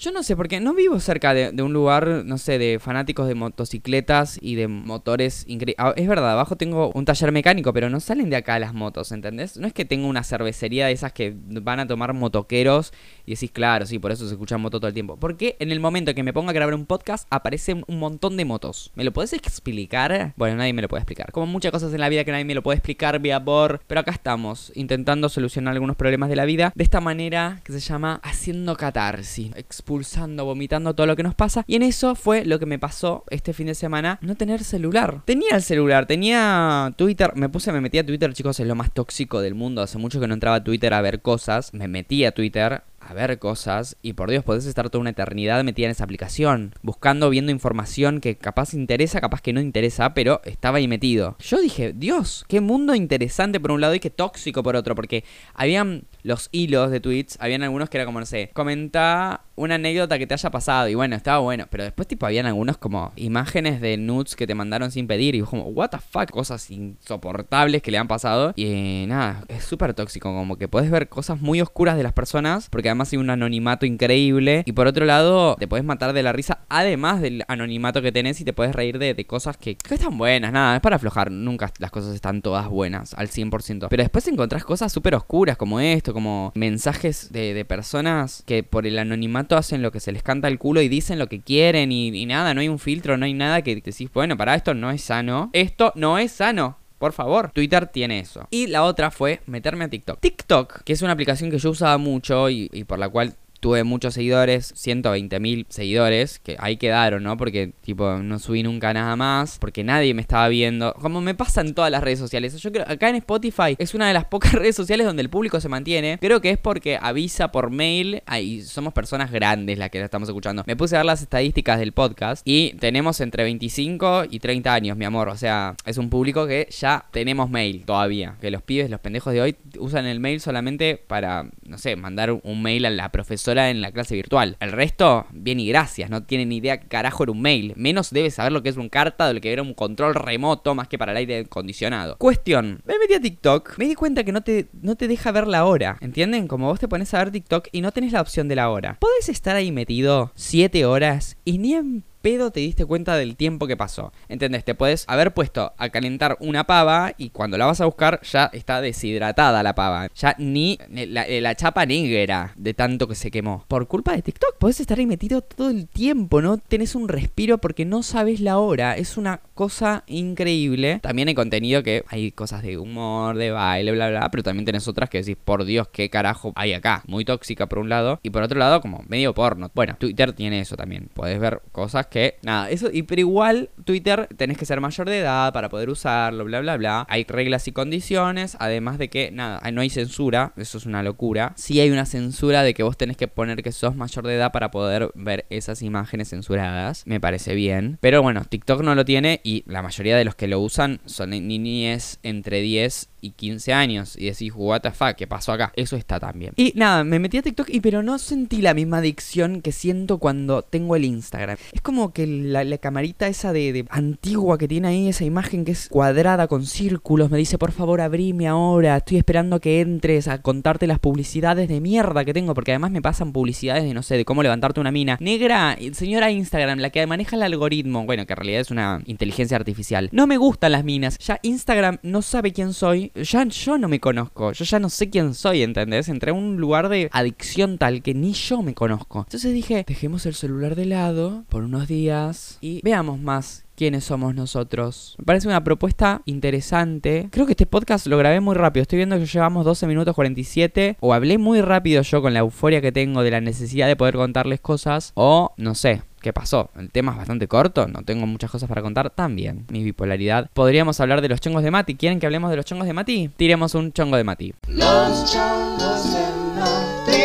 yo 0.00 0.12
no 0.12 0.22
sé, 0.22 0.36
porque 0.36 0.60
no 0.60 0.74
vivo 0.74 1.00
cerca 1.00 1.34
de, 1.34 1.62
un 1.62 1.72
lugar, 1.72 2.22
no 2.24 2.38
sé, 2.38 2.58
de 2.58 2.78
fanáticos 2.78 3.26
de 3.26 3.34
motocicletas 3.34 4.38
y 4.40 4.54
de 4.54 4.68
motores 4.68 5.44
increíbles. 5.48 5.76
Ah, 5.78 5.92
es 5.96 6.08
verdad, 6.08 6.32
abajo 6.32 6.56
tengo 6.56 6.90
un 6.94 7.04
taller 7.04 7.32
mecánico, 7.32 7.72
pero 7.72 7.90
no 7.90 8.00
salen 8.00 8.30
de 8.30 8.36
acá 8.36 8.58
las 8.58 8.74
motos, 8.74 9.12
¿entendés? 9.12 9.56
No 9.56 9.66
es 9.66 9.72
que 9.72 9.84
tengo 9.84 10.06
una 10.06 10.22
cervecería 10.22 10.86
de 10.86 10.92
esas 10.92 11.12
que 11.12 11.34
van 11.36 11.80
a 11.80 11.86
tomar 11.86 12.12
motoqueros 12.14 12.92
y 13.26 13.34
decís, 13.34 13.50
claro, 13.50 13.86
sí, 13.86 13.98
por 13.98 14.12
eso 14.12 14.26
se 14.26 14.34
escucha 14.34 14.56
moto 14.58 14.78
todo 14.78 14.88
el 14.88 14.94
tiempo. 14.94 15.16
Porque 15.16 15.56
en 15.58 15.72
el 15.72 15.80
momento 15.80 16.14
que 16.14 16.22
me 16.22 16.32
ponga 16.32 16.50
a 16.50 16.54
grabar 16.54 16.74
un 16.74 16.86
podcast 16.86 17.26
aparecen 17.30 17.84
un 17.88 17.98
montón 17.98 18.36
de 18.36 18.44
motos. 18.44 18.92
¿Me 18.94 19.04
lo 19.04 19.12
puedes 19.12 19.32
explicar? 19.32 20.32
Bueno, 20.36 20.56
nadie 20.56 20.72
me 20.72 20.82
lo 20.82 20.88
puede 20.88 21.02
explicar. 21.02 21.32
Como 21.32 21.46
muchas 21.46 21.72
cosas 21.72 21.92
en 21.92 22.00
la 22.00 22.08
vida 22.08 22.24
que 22.24 22.32
nadie 22.32 22.44
me 22.44 22.54
lo 22.54 22.62
puede 22.62 22.76
explicar 22.76 23.18
vía 23.20 23.44
por. 23.44 23.80
Pero 23.86 24.00
acá 24.00 24.12
estamos, 24.12 24.72
intentando 24.74 25.28
solucionar 25.28 25.74
algunos 25.74 25.96
problemas 25.96 26.28
de 26.28 26.36
la 26.36 26.44
vida 26.44 26.72
de 26.74 26.84
esta 26.84 27.00
manera 27.00 27.60
que 27.64 27.72
se 27.72 27.80
llama 27.80 28.20
haciendo 28.22 28.76
catarsis 28.76 29.52
expulsando, 29.88 30.44
vomitando 30.44 30.94
todo 30.94 31.06
lo 31.06 31.16
que 31.16 31.22
nos 31.22 31.34
pasa. 31.34 31.64
Y 31.66 31.76
en 31.76 31.82
eso 31.82 32.14
fue 32.14 32.44
lo 32.44 32.58
que 32.58 32.66
me 32.66 32.78
pasó 32.78 33.24
este 33.30 33.54
fin 33.54 33.68
de 33.68 33.74
semana, 33.74 34.18
no 34.20 34.34
tener 34.34 34.62
celular. 34.62 35.22
Tenía 35.24 35.56
el 35.56 35.62
celular, 35.62 36.04
tenía 36.04 36.92
Twitter, 36.96 37.32
me 37.36 37.48
puse, 37.48 37.72
me 37.72 37.80
metí 37.80 37.96
a 37.96 38.04
Twitter, 38.04 38.34
chicos, 38.34 38.60
es 38.60 38.66
lo 38.66 38.74
más 38.74 38.92
tóxico 38.92 39.40
del 39.40 39.54
mundo. 39.54 39.80
Hace 39.80 39.96
mucho 39.96 40.20
que 40.20 40.28
no 40.28 40.34
entraba 40.34 40.56
a 40.56 40.64
Twitter 40.64 40.92
a 40.92 41.00
ver 41.00 41.22
cosas. 41.22 41.72
Me 41.72 41.88
metí 41.88 42.26
a 42.26 42.32
Twitter 42.32 42.82
a 43.00 43.14
ver 43.14 43.38
cosas 43.38 43.96
y 44.02 44.12
por 44.12 44.28
Dios 44.28 44.44
podés 44.44 44.66
estar 44.66 44.90
toda 44.90 45.00
una 45.00 45.10
eternidad 45.10 45.64
metida 45.64 45.86
en 45.86 45.92
esa 45.92 46.04
aplicación, 46.04 46.74
buscando, 46.82 47.30
viendo 47.30 47.50
información 47.50 48.20
que 48.20 48.36
capaz 48.36 48.74
interesa, 48.74 49.22
capaz 49.22 49.40
que 49.40 49.54
no 49.54 49.62
interesa, 49.62 50.12
pero 50.12 50.42
estaba 50.44 50.76
ahí 50.76 50.88
metido. 50.88 51.36
Yo 51.38 51.58
dije, 51.58 51.94
Dios, 51.94 52.44
qué 52.48 52.60
mundo 52.60 52.94
interesante 52.94 53.60
por 53.60 53.70
un 53.70 53.80
lado 53.80 53.94
y 53.94 54.00
qué 54.00 54.10
tóxico 54.10 54.62
por 54.62 54.76
otro, 54.76 54.94
porque 54.94 55.24
habían 55.54 56.04
los 56.22 56.50
hilos 56.52 56.90
de 56.90 57.00
tweets, 57.00 57.38
habían 57.40 57.62
algunos 57.62 57.88
que 57.88 57.96
era 57.96 58.04
como, 58.04 58.20
no 58.20 58.26
sé, 58.26 58.50
comenta 58.52 59.42
una 59.58 59.74
anécdota 59.74 60.18
que 60.18 60.26
te 60.26 60.34
haya 60.34 60.50
pasado 60.50 60.88
y 60.88 60.94
bueno, 60.94 61.16
estaba 61.16 61.38
bueno, 61.38 61.66
pero 61.70 61.84
después 61.84 62.08
tipo 62.08 62.26
habían 62.26 62.46
algunos 62.46 62.78
como 62.78 63.12
imágenes 63.16 63.80
de 63.80 63.96
nudes 63.96 64.36
que 64.36 64.46
te 64.46 64.54
mandaron 64.54 64.90
sin 64.90 65.06
pedir 65.06 65.34
y 65.34 65.40
como, 65.42 65.64
what 65.64 65.90
the 65.90 65.98
fuck, 65.98 66.30
cosas 66.30 66.70
insoportables 66.70 67.82
que 67.82 67.90
le 67.90 67.98
han 67.98 68.08
pasado. 68.08 68.52
Y 68.56 69.04
nada, 69.08 69.44
es 69.48 69.64
súper 69.64 69.94
tóxico, 69.94 70.32
como 70.32 70.56
que 70.56 70.68
puedes 70.68 70.90
ver 70.90 71.08
cosas 71.08 71.40
muy 71.40 71.60
oscuras 71.60 71.96
de 71.96 72.02
las 72.02 72.12
personas 72.12 72.68
porque 72.70 72.88
además 72.88 73.12
hay 73.12 73.18
un 73.18 73.30
anonimato 73.30 73.86
increíble. 73.86 74.62
Y 74.66 74.72
por 74.72 74.86
otro 74.86 75.04
lado 75.04 75.56
te 75.56 75.68
puedes 75.68 75.84
matar 75.84 76.12
de 76.12 76.22
la 76.22 76.32
risa 76.32 76.60
además 76.68 77.20
del 77.20 77.44
anonimato 77.48 78.02
que 78.02 78.12
tenés 78.12 78.40
y 78.40 78.44
te 78.44 78.52
puedes 78.52 78.74
reír 78.74 78.98
de, 78.98 79.18
cosas 79.26 79.56
que, 79.56 79.76
que, 79.76 79.94
están 79.94 80.16
buenas, 80.16 80.52
nada, 80.52 80.76
es 80.76 80.80
para 80.80 80.96
aflojar, 80.96 81.30
nunca 81.30 81.70
las 81.78 81.90
cosas 81.90 82.14
están 82.14 82.40
todas 82.40 82.68
buenas 82.68 83.14
al 83.14 83.28
100%, 83.28 83.88
pero 83.90 84.02
después 84.02 84.26
encontrás 84.28 84.64
cosas 84.64 84.92
súper 84.92 85.14
oscuras 85.14 85.56
como 85.56 85.80
esto, 85.80 86.14
como 86.14 86.52
mensajes 86.54 87.32
de, 87.32 87.52
de 87.52 87.64
personas 87.64 88.42
que 88.46 88.62
por 88.62 88.86
el 88.86 88.98
anonimato 88.98 89.47
hacen 89.56 89.82
lo 89.82 89.92
que 89.92 90.00
se 90.00 90.12
les 90.12 90.22
canta 90.22 90.48
el 90.48 90.58
culo 90.58 90.80
y 90.82 90.88
dicen 90.88 91.18
lo 91.18 91.28
que 91.28 91.40
quieren 91.40 91.92
y, 91.92 92.26
nada, 92.26 92.54
no 92.54 92.60
hay 92.60 92.68
un 92.68 92.78
filtro, 92.78 93.16
no 93.16 93.24
hay 93.24 93.34
nada 93.34 93.62
que 93.62 93.76
decís, 93.76 94.10
bueno, 94.12 94.36
para 94.36 94.54
esto 94.54 94.74
no 94.74 94.90
es 94.90 95.02
sano. 95.02 95.50
Esto 95.52 95.92
no 95.96 96.18
es 96.18 96.32
sano. 96.32 96.78
Por 96.98 97.12
favor, 97.12 97.52
Twitter 97.52 97.86
tiene 97.86 98.18
eso. 98.18 98.48
Y 98.50 98.66
la 98.66 98.82
otra 98.82 99.10
fue 99.10 99.40
meterme 99.46 99.84
a 99.84 99.88
TikTok. 99.88 100.18
TikTok, 100.20 100.82
que 100.82 100.92
es 100.92 101.02
una 101.02 101.12
aplicación 101.12 101.50
que 101.50 101.58
yo 101.58 101.70
usaba 101.70 101.96
mucho 101.96 102.50
y, 102.50 102.68
y 102.72 102.84
por 102.84 102.98
la 102.98 103.08
cual 103.08 103.36
tuve 103.60 103.84
muchos 103.84 104.14
seguidores, 104.14 104.72
120 104.76 105.40
mil 105.40 105.66
seguidores, 105.68 106.38
que 106.38 106.56
ahí 106.58 106.76
quedaron, 106.76 107.22
¿no? 107.22 107.36
Porque, 107.36 107.72
tipo, 107.80 108.18
no 108.18 108.38
subí 108.38 108.62
nunca 108.62 108.92
nada 108.92 109.16
más, 109.16 109.58
porque 109.58 109.84
nadie 109.84 110.14
me 110.14 110.22
estaba 110.22 110.48
viendo. 110.48 110.94
Como 110.94 111.20
me 111.20 111.34
pasa 111.34 111.60
en 111.60 111.74
todas 111.74 111.90
las 111.90 112.02
redes 112.02 112.18
sociales. 112.18 112.56
Yo 112.60 112.72
creo, 112.72 112.84
acá 112.88 113.08
en 113.08 113.16
Spotify 113.16 113.76
es 113.78 113.94
una 113.94 114.08
de 114.08 114.14
las 114.14 114.26
pocas 114.26 114.52
redes 114.54 114.76
sociales 114.76 115.06
donde 115.06 115.22
el 115.22 115.30
público 115.30 115.60
se 115.60 115.68
mantiene. 115.68 116.18
Creo 116.20 116.40
que 116.40 116.50
es 116.50 116.58
porque 116.58 116.98
avisa 117.00 117.50
por 117.50 117.70
mail. 117.70 118.22
Ahí 118.26 118.62
somos 118.62 118.92
personas 118.92 119.30
grandes 119.30 119.78
las 119.78 119.90
que 119.90 119.98
la 119.98 120.04
estamos 120.04 120.28
escuchando. 120.28 120.62
Me 120.66 120.76
puse 120.76 120.96
a 120.96 121.00
ver 121.00 121.06
las 121.06 121.22
estadísticas 121.22 121.78
del 121.78 121.92
podcast 121.92 122.42
y 122.44 122.74
tenemos 122.74 123.20
entre 123.20 123.44
25 123.44 124.24
y 124.30 124.38
30 124.38 124.72
años, 124.72 124.96
mi 124.96 125.04
amor. 125.04 125.28
O 125.28 125.36
sea, 125.36 125.74
es 125.84 125.98
un 125.98 126.10
público 126.10 126.46
que 126.46 126.68
ya 126.70 127.06
tenemos 127.10 127.50
mail 127.50 127.84
todavía. 127.84 128.36
Que 128.40 128.50
los 128.50 128.62
pibes, 128.62 128.90
los 128.90 129.00
pendejos 129.00 129.32
de 129.32 129.40
hoy, 129.40 129.56
usan 129.78 130.06
el 130.06 130.20
mail 130.20 130.40
solamente 130.40 130.96
para, 130.96 131.50
no 131.66 131.78
sé, 131.78 131.96
mandar 131.96 132.32
un 132.32 132.62
mail 132.62 132.86
a 132.86 132.90
la 132.90 133.10
profesora 133.10 133.47
en 133.56 133.80
la 133.80 133.92
clase 133.92 134.14
virtual. 134.14 134.56
El 134.60 134.72
resto, 134.72 135.26
bien 135.30 135.60
y 135.60 135.68
gracias, 135.68 136.10
no 136.10 136.22
tienen 136.24 136.50
ni 136.50 136.58
idea 136.58 136.80
carajo 136.80 137.22
era 137.22 137.32
un 137.32 137.40
mail. 137.40 137.72
Menos 137.76 138.10
debe 138.10 138.30
saber 138.30 138.52
lo 138.52 138.62
que 138.62 138.68
es 138.68 138.76
un 138.76 138.88
carta, 138.88 139.28
de 139.28 139.34
lo 139.34 139.40
que 139.40 139.52
era 139.52 139.62
un 139.62 139.74
control 139.74 140.14
remoto, 140.14 140.74
más 140.74 140.88
que 140.88 140.98
para 140.98 141.12
el 141.12 141.18
aire 141.18 141.40
acondicionado. 141.40 142.16
Cuestión, 142.18 142.80
me 142.84 142.98
metí 142.98 143.14
a 143.14 143.20
TikTok, 143.20 143.78
me 143.78 143.86
di 143.86 143.94
cuenta 143.94 144.24
que 144.24 144.32
no 144.32 144.42
te, 144.42 144.66
no 144.82 144.96
te 144.96 145.08
deja 145.08 145.32
ver 145.32 145.46
la 145.46 145.64
hora, 145.64 145.96
¿entienden? 146.00 146.48
Como 146.48 146.66
vos 146.66 146.80
te 146.80 146.88
pones 146.88 147.12
a 147.14 147.18
ver 147.18 147.30
TikTok 147.30 147.68
y 147.72 147.80
no 147.80 147.92
tenés 147.92 148.12
la 148.12 148.20
opción 148.20 148.48
de 148.48 148.56
la 148.56 148.70
hora. 148.70 148.98
Podés 149.00 149.28
estar 149.28 149.56
ahí 149.56 149.72
metido 149.72 150.32
7 150.34 150.84
horas 150.84 151.36
y 151.44 151.58
ni 151.58 151.74
en 151.74 152.04
te 152.36 152.60
diste 152.60 152.84
cuenta 152.84 153.16
del 153.16 153.36
tiempo 153.36 153.66
que 153.66 153.76
pasó. 153.76 154.12
¿Entendés? 154.28 154.64
Te 154.64 154.74
puedes 154.74 155.04
haber 155.08 155.32
puesto 155.32 155.72
a 155.78 155.88
calentar 155.88 156.36
una 156.40 156.64
pava 156.64 157.12
y 157.16 157.30
cuando 157.30 157.56
la 157.56 157.66
vas 157.66 157.80
a 157.80 157.86
buscar 157.86 158.20
ya 158.22 158.50
está 158.52 158.80
deshidratada 158.80 159.62
la 159.62 159.74
pava. 159.74 160.08
Ya 160.14 160.34
ni 160.38 160.78
la, 160.90 161.54
chapa 161.54 161.86
negra 161.86 162.52
de 162.56 162.74
tanto 162.74 163.08
que 163.08 163.14
se 163.14 163.30
quemó. 163.30 163.64
Por 163.68 163.88
culpa 163.88 164.12
de 164.12 164.22
TikTok. 164.22 164.58
Podés 164.58 164.80
estar 164.80 164.98
ahí 164.98 165.06
metido 165.06 165.40
todo 165.40 165.70
el 165.70 165.88
tiempo, 165.88 166.42
¿no? 166.42 166.58
Tenés 166.58 166.94
un 166.94 167.08
respiro 167.08 167.58
porque 167.58 167.84
no 167.84 168.02
sabes 168.02 168.40
la 168.40 168.58
hora. 168.58 168.96
Es 168.96 169.16
una 169.16 169.40
cosa 169.54 170.04
increíble. 170.06 171.00
También 171.00 171.28
hay 171.28 171.34
contenido 171.34 171.82
que 171.82 172.04
hay 172.08 172.30
cosas 172.32 172.62
de 172.62 172.76
humor, 172.76 173.36
de 173.36 173.50
baile, 173.50 173.92
bla, 173.92 174.10
bla, 174.10 174.30
pero 174.30 174.42
también 174.42 174.66
tenés 174.66 174.86
otras 174.86 175.08
que 175.08 175.18
decís, 175.18 175.36
por 175.42 175.64
Dios, 175.64 175.88
qué 175.88 176.10
carajo 176.10 176.52
hay 176.54 176.74
acá. 176.74 177.02
Muy 177.06 177.24
tóxica 177.24 177.66
por 177.66 177.78
un 177.78 177.88
lado 177.88 178.20
y 178.22 178.30
por 178.30 178.42
otro 178.42 178.58
lado 178.58 178.80
como 178.80 179.02
medio 179.08 179.34
porno. 179.34 179.70
Bueno, 179.74 179.96
Twitter 179.98 180.32
tiene 180.32 180.60
eso 180.60 180.76
también. 180.76 181.08
Podés 181.12 181.40
ver 181.40 181.62
cosas 181.72 182.06
que, 182.06 182.17
nada, 182.42 182.70
eso, 182.70 182.88
y 182.92 183.02
pero 183.02 183.20
igual 183.20 183.70
Twitter 183.88 184.28
tenés 184.36 184.58
que 184.58 184.66
ser 184.66 184.82
mayor 184.82 185.08
de 185.08 185.20
edad 185.20 185.50
para 185.54 185.70
poder 185.70 185.88
usarlo, 185.88 186.44
bla, 186.44 186.60
bla, 186.60 186.76
bla. 186.76 187.06
Hay 187.08 187.24
reglas 187.24 187.66
y 187.68 187.72
condiciones, 187.72 188.54
además 188.60 188.98
de 188.98 189.08
que, 189.08 189.30
nada, 189.30 189.62
no 189.70 189.80
hay 189.80 189.88
censura, 189.88 190.52
eso 190.58 190.76
es 190.76 190.84
una 190.84 191.02
locura. 191.02 191.54
Sí 191.56 191.80
hay 191.80 191.88
una 191.88 192.04
censura 192.04 192.62
de 192.62 192.74
que 192.74 192.82
vos 192.82 192.98
tenés 192.98 193.16
que 193.16 193.28
poner 193.28 193.62
que 193.62 193.72
sos 193.72 193.96
mayor 193.96 194.26
de 194.26 194.34
edad 194.34 194.52
para 194.52 194.70
poder 194.70 195.10
ver 195.14 195.46
esas 195.48 195.80
imágenes 195.80 196.28
censuradas, 196.28 197.02
me 197.06 197.18
parece 197.18 197.54
bien. 197.54 197.96
Pero 198.02 198.20
bueno, 198.20 198.44
TikTok 198.44 198.82
no 198.82 198.94
lo 198.94 199.06
tiene 199.06 199.40
y 199.42 199.64
la 199.66 199.80
mayoría 199.80 200.18
de 200.18 200.26
los 200.26 200.34
que 200.34 200.48
lo 200.48 200.60
usan 200.60 201.00
son 201.06 201.30
niñes 201.30 202.18
entre 202.22 202.60
10 202.60 203.08
y 203.20 203.30
15 203.30 203.72
años 203.72 204.16
y 204.16 204.26
decís, 204.26 204.52
what 204.54 204.80
the 204.80 204.90
fuck, 204.90 205.14
¿qué 205.14 205.26
pasó 205.26 205.52
acá? 205.52 205.72
Eso 205.76 205.96
está 205.96 206.20
también. 206.20 206.52
Y 206.56 206.72
nada, 206.76 207.04
me 207.04 207.18
metí 207.18 207.38
a 207.38 207.42
TikTok 207.42 207.68
y 207.70 207.80
pero 207.80 208.02
no 208.02 208.18
sentí 208.18 208.62
la 208.62 208.74
misma 208.74 208.98
adicción 208.98 209.60
que 209.60 209.72
siento 209.72 210.18
cuando 210.18 210.62
tengo 210.62 210.96
el 210.96 211.04
Instagram. 211.04 211.56
Es 211.72 211.80
como 211.80 212.12
que 212.12 212.26
la, 212.26 212.78
camarita 212.78 213.26
esa 213.26 213.52
de, 213.52 213.77
antigua 213.90 214.58
que 214.58 214.68
tiene 214.68 214.88
ahí, 214.88 215.08
esa 215.08 215.24
imagen 215.24 215.64
que 215.64 215.72
es 215.72 215.88
cuadrada 215.88 216.48
con 216.48 216.66
círculos, 216.66 217.30
me 217.30 217.38
dice, 217.38 217.58
por 217.58 217.72
favor, 217.72 218.00
abrime 218.00 218.48
ahora, 218.48 218.96
estoy 218.96 219.18
esperando 219.18 219.60
que 219.60 219.80
entres 219.80 220.28
a 220.28 220.42
contarte 220.42 220.86
las 220.86 220.98
publicidades 220.98 221.68
de 221.68 221.80
mierda 221.80 222.24
que 222.24 222.34
tengo, 222.34 222.54
porque 222.54 222.72
además 222.72 222.90
me 222.90 223.02
pasan 223.02 223.32
publicidades 223.32 223.84
de, 223.84 223.94
no 223.94 224.02
sé, 224.02 224.16
de 224.16 224.24
cómo 224.24 224.42
levantarte 224.42 224.80
una 224.80 224.92
mina. 224.92 225.18
Negra, 225.20 225.76
señora 225.92 226.30
Instagram, 226.30 226.78
la 226.78 226.90
que 226.90 227.06
maneja 227.06 227.36
el 227.36 227.42
algoritmo, 227.42 228.04
bueno, 228.04 228.26
que 228.26 228.32
en 228.32 228.36
realidad 228.36 228.60
es 228.60 228.70
una 228.70 229.02
inteligencia 229.06 229.56
artificial. 229.56 230.08
No 230.12 230.26
me 230.26 230.36
gustan 230.36 230.72
las 230.72 230.84
minas, 230.84 231.18
ya 231.18 231.38
Instagram 231.42 231.98
no 232.02 232.22
sabe 232.22 232.52
quién 232.52 232.72
soy 232.72 233.12
ya 233.14 233.44
yo 233.44 233.78
no 233.78 233.88
me 233.88 234.00
conozco, 234.00 234.52
yo 234.52 234.64
ya 234.64 234.78
no 234.78 234.88
sé 234.88 235.10
quién 235.10 235.34
soy, 235.34 235.62
¿entendés? 235.62 236.08
Entré 236.08 236.30
a 236.30 236.34
un 236.34 236.56
lugar 236.56 236.88
de 236.88 237.08
adicción 237.12 237.78
tal 237.78 238.02
que 238.02 238.14
ni 238.14 238.32
yo 238.32 238.62
me 238.62 238.74
conozco. 238.74 239.20
Entonces 239.20 239.52
dije, 239.52 239.84
dejemos 239.86 240.26
el 240.26 240.34
celular 240.34 240.74
de 240.74 240.86
lado 240.86 241.44
por 241.48 241.62
unos 241.62 241.88
días 241.88 242.58
y 242.60 242.80
veamos 242.82 243.20
más 243.20 243.64
quiénes 243.78 244.04
somos 244.04 244.34
nosotros. 244.34 245.14
Me 245.18 245.24
parece 245.24 245.46
una 245.46 245.62
propuesta 245.62 246.20
interesante. 246.24 247.28
Creo 247.30 247.46
que 247.46 247.52
este 247.52 247.64
podcast 247.64 248.08
lo 248.08 248.18
grabé 248.18 248.40
muy 248.40 248.56
rápido. 248.56 248.82
Estoy 248.82 248.96
viendo 248.96 249.16
que 249.16 249.24
llevamos 249.24 249.64
12 249.64 249.86
minutos 249.86 250.16
47. 250.16 250.96
O 250.98 251.14
hablé 251.14 251.38
muy 251.38 251.60
rápido 251.60 252.02
yo 252.02 252.20
con 252.20 252.34
la 252.34 252.40
euforia 252.40 252.80
que 252.80 252.90
tengo 252.90 253.22
de 253.22 253.30
la 253.30 253.40
necesidad 253.40 253.86
de 253.86 253.94
poder 253.94 254.16
contarles 254.16 254.60
cosas. 254.60 255.12
O 255.14 255.54
no 255.56 255.76
sé. 255.76 256.02
¿Qué 256.20 256.32
pasó? 256.32 256.70
El 256.76 256.90
tema 256.90 257.12
es 257.12 257.18
bastante 257.18 257.46
corto, 257.46 257.86
no 257.86 258.02
tengo 258.02 258.26
muchas 258.26 258.50
cosas 258.50 258.68
para 258.68 258.82
contar 258.82 259.10
también. 259.10 259.66
Mi 259.70 259.84
bipolaridad. 259.84 260.50
Podríamos 260.52 260.98
hablar 260.98 261.20
de 261.20 261.28
los 261.28 261.40
chongos 261.40 261.62
de 261.62 261.70
Mati. 261.70 261.94
¿Quieren 261.94 262.18
que 262.18 262.26
hablemos 262.26 262.50
de 262.50 262.56
los 262.56 262.64
chongos 262.64 262.88
de 262.88 262.92
Mati? 262.92 263.30
Tiremos 263.36 263.76
un 263.76 263.92
chongo 263.92 264.16
de 264.16 264.24
Mati. 264.24 264.52
Los 264.66 265.32
chongos 265.32 266.12
de 266.12 266.26
Mati. 266.58 267.22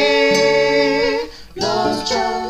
Los 1.56 2.06
chongos 2.06 2.43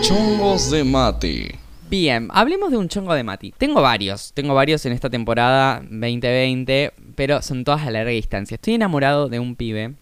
Chongos 0.00 0.70
de 0.70 0.82
Mati. 0.82 1.48
Bien, 1.90 2.28
hablemos 2.32 2.70
de 2.70 2.78
un 2.78 2.88
chongo 2.88 3.12
de 3.12 3.22
Mati. 3.22 3.52
Tengo 3.58 3.82
varios, 3.82 4.32
tengo 4.32 4.54
varios 4.54 4.86
en 4.86 4.92
esta 4.94 5.10
temporada 5.10 5.80
2020, 5.90 6.92
pero 7.14 7.42
son 7.42 7.64
todas 7.64 7.82
a 7.86 7.90
larga 7.90 8.10
distancia. 8.10 8.54
Estoy 8.54 8.74
enamorado 8.74 9.28
de 9.28 9.40
un 9.40 9.56
pibe 9.56 9.92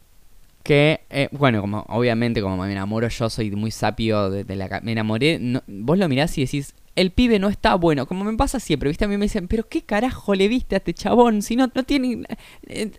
que, 0.62 1.00
eh, 1.10 1.28
bueno, 1.32 1.60
como 1.60 1.84
obviamente 1.88 2.40
como 2.40 2.56
me 2.58 2.70
enamoro 2.70 3.08
yo, 3.08 3.28
soy 3.28 3.50
muy 3.50 3.72
sapio 3.72 4.30
de, 4.30 4.44
de 4.44 4.54
la... 4.54 4.80
Me 4.84 4.92
enamoré, 4.92 5.38
no- 5.40 5.64
vos 5.66 5.98
lo 5.98 6.08
mirás 6.08 6.38
y 6.38 6.42
decís, 6.42 6.74
el 6.94 7.10
pibe 7.10 7.38
no 7.38 7.48
está 7.48 7.74
bueno, 7.74 8.06
como 8.06 8.24
me 8.24 8.36
pasa 8.36 8.60
siempre, 8.60 8.88
¿viste? 8.88 9.04
A 9.04 9.08
mí 9.08 9.16
me 9.16 9.24
dicen, 9.24 9.48
pero 9.48 9.66
¿qué 9.68 9.82
carajo 9.82 10.34
le 10.34 10.48
viste 10.48 10.76
a 10.76 10.78
este 10.78 10.92
chabón? 10.94 11.42
Si 11.42 11.56
no, 11.56 11.70
no 11.74 11.82
tiene... 11.84 12.24
eh, 12.66 12.90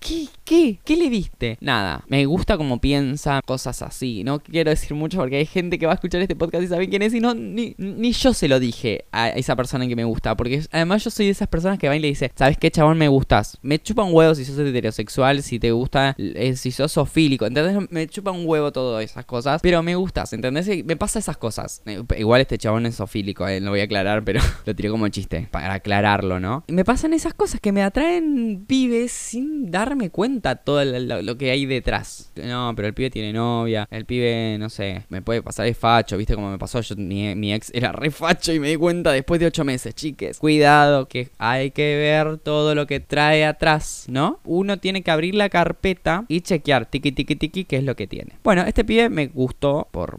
¿Qué? 0.00 0.26
¿Qué? 0.44 0.78
¿Qué 0.84 0.96
le 0.96 1.08
viste? 1.08 1.56
Nada, 1.60 2.04
me 2.08 2.26
gusta 2.26 2.56
como 2.56 2.80
piensa, 2.80 3.40
cosas 3.46 3.82
así. 3.82 4.24
No 4.24 4.40
quiero 4.40 4.70
decir 4.70 4.94
mucho 4.94 5.18
porque 5.18 5.36
hay 5.36 5.46
gente 5.46 5.78
que 5.78 5.86
va 5.86 5.92
a 5.92 5.94
escuchar 5.94 6.20
este 6.20 6.36
podcast 6.36 6.64
y 6.64 6.68
saben 6.68 6.90
quién 6.90 7.02
es 7.02 7.14
y 7.14 7.20
no, 7.20 7.34
ni, 7.34 7.74
ni 7.78 8.12
yo 8.12 8.34
se 8.34 8.48
lo 8.48 8.60
dije 8.60 9.06
a 9.12 9.30
esa 9.30 9.56
persona 9.56 9.86
que 9.86 9.96
me 9.96 10.04
gusta. 10.04 10.36
Porque 10.36 10.62
además 10.70 11.04
yo 11.04 11.10
soy 11.10 11.26
de 11.26 11.32
esas 11.32 11.48
personas 11.48 11.78
que 11.78 11.88
va 11.88 11.96
y 11.96 12.00
le 12.00 12.08
dice, 12.08 12.30
¿sabes 12.34 12.58
qué 12.58 12.70
chabón 12.70 12.98
me 12.98 13.08
gustas? 13.08 13.58
Me 13.62 13.78
chupa 13.78 14.02
un 14.02 14.14
huevo 14.14 14.34
si 14.34 14.44
sos 14.44 14.58
heterosexual, 14.58 15.42
si 15.42 15.58
te 15.58 15.72
gusta, 15.72 16.14
eh, 16.18 16.56
si 16.56 16.70
sos 16.70 16.92
sofílico. 16.92 17.46
¿Entendés? 17.46 17.90
Me 17.90 18.06
chupa 18.08 18.30
un 18.30 18.46
huevo 18.46 18.72
todas 18.72 19.04
esas 19.04 19.24
cosas. 19.24 19.60
Pero 19.62 19.82
me 19.82 19.94
gustas, 19.94 20.32
¿entendés? 20.32 20.68
Me 20.84 20.96
pasa 20.96 21.18
esas 21.18 21.36
cosas. 21.36 21.82
Eh, 21.86 22.02
Igual 22.18 22.40
este 22.40 22.58
chabón 22.58 22.86
es 22.86 22.96
sofílico, 23.38 23.48
eh, 23.48 23.60
lo 23.60 23.70
voy 23.70 23.80
a 23.80 23.84
aclarar, 23.84 24.24
pero 24.24 24.40
lo 24.66 24.74
tiré 24.74 24.88
como 24.90 25.08
chiste, 25.08 25.48
para 25.50 25.74
aclararlo, 25.74 26.40
¿no? 26.40 26.64
Y 26.66 26.72
me 26.72 26.84
pasan 26.84 27.12
esas 27.12 27.34
cosas 27.34 27.60
que 27.60 27.72
me 27.72 27.82
atraen 27.82 28.64
pibes 28.66 29.12
sin 29.12 29.70
darme 29.70 30.10
cuenta 30.10 30.56
todo 30.56 30.84
lo, 30.84 30.98
lo- 30.98 31.22
lo 31.22 31.38
que 31.38 31.50
hay 31.50 31.66
detrás. 31.66 32.32
No, 32.36 32.72
pero 32.76 32.88
el 32.88 32.94
pibe 32.94 33.10
tiene 33.10 33.32
novia, 33.32 33.86
el 33.90 34.04
pibe, 34.04 34.56
no 34.58 34.68
sé, 34.68 35.04
me 35.08 35.22
puede 35.22 35.42
pasar 35.42 35.66
de 35.66 35.74
facho, 35.74 36.16
¿viste 36.16 36.34
cómo 36.34 36.50
me 36.50 36.58
pasó? 36.58 36.80
Yo, 36.80 36.96
mi, 36.96 37.34
mi 37.34 37.52
ex 37.52 37.70
era 37.74 37.92
re 37.92 38.10
facho 38.10 38.52
y 38.52 38.60
me 38.60 38.68
di 38.68 38.76
cuenta 38.76 39.12
después 39.12 39.40
de 39.40 39.46
ocho 39.46 39.64
meses, 39.64 39.94
chiques. 39.94 40.38
Cuidado, 40.38 41.08
que 41.08 41.30
hay 41.38 41.70
que 41.70 41.96
ver 41.96 42.38
todo 42.38 42.74
lo 42.74 42.86
que 42.86 43.00
trae 43.00 43.44
atrás, 43.44 44.06
¿no? 44.08 44.40
Uno 44.44 44.78
tiene 44.78 45.02
que 45.02 45.10
abrir 45.10 45.34
la 45.34 45.48
carpeta 45.48 46.24
y 46.28 46.40
chequear, 46.40 46.86
tiki, 46.86 47.12
tiki, 47.12 47.36
tiki, 47.36 47.64
qué 47.64 47.76
es 47.76 47.84
lo 47.84 47.96
que 47.96 48.06
tiene. 48.06 48.32
Bueno, 48.44 48.62
este 48.62 48.84
pibe 48.84 49.08
me 49.08 49.26
gustó 49.26 49.88
por 49.90 50.18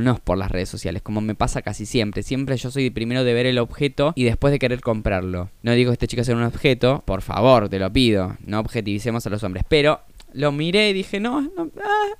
no 0.00 0.12
es 0.12 0.20
por 0.20 0.38
las 0.38 0.50
redes 0.50 0.68
sociales, 0.68 1.02
como 1.02 1.20
me 1.20 1.34
pasa 1.34 1.62
casi 1.62 1.86
siempre. 1.86 2.22
Siempre 2.22 2.56
yo 2.56 2.70
soy 2.70 2.90
primero 2.90 3.24
de 3.24 3.34
ver 3.34 3.46
el 3.46 3.58
objeto 3.58 4.12
y 4.14 4.24
después 4.24 4.52
de 4.52 4.58
querer 4.58 4.80
comprarlo. 4.80 5.50
No 5.62 5.72
digo 5.72 5.90
que 5.90 5.94
este 5.94 6.08
chico 6.08 6.24
sea 6.24 6.36
un 6.36 6.42
objeto, 6.42 7.02
por 7.04 7.22
favor, 7.22 7.68
te 7.68 7.78
lo 7.78 7.92
pido. 7.92 8.36
No 8.44 8.60
objetivicemos 8.60 9.26
a 9.26 9.30
los 9.30 9.42
hombres. 9.42 9.64
Pero 9.68 10.00
lo 10.32 10.52
miré 10.52 10.90
y 10.90 10.92
dije, 10.92 11.20
no, 11.20 11.40
no, 11.40 11.70
ah, 11.82 12.14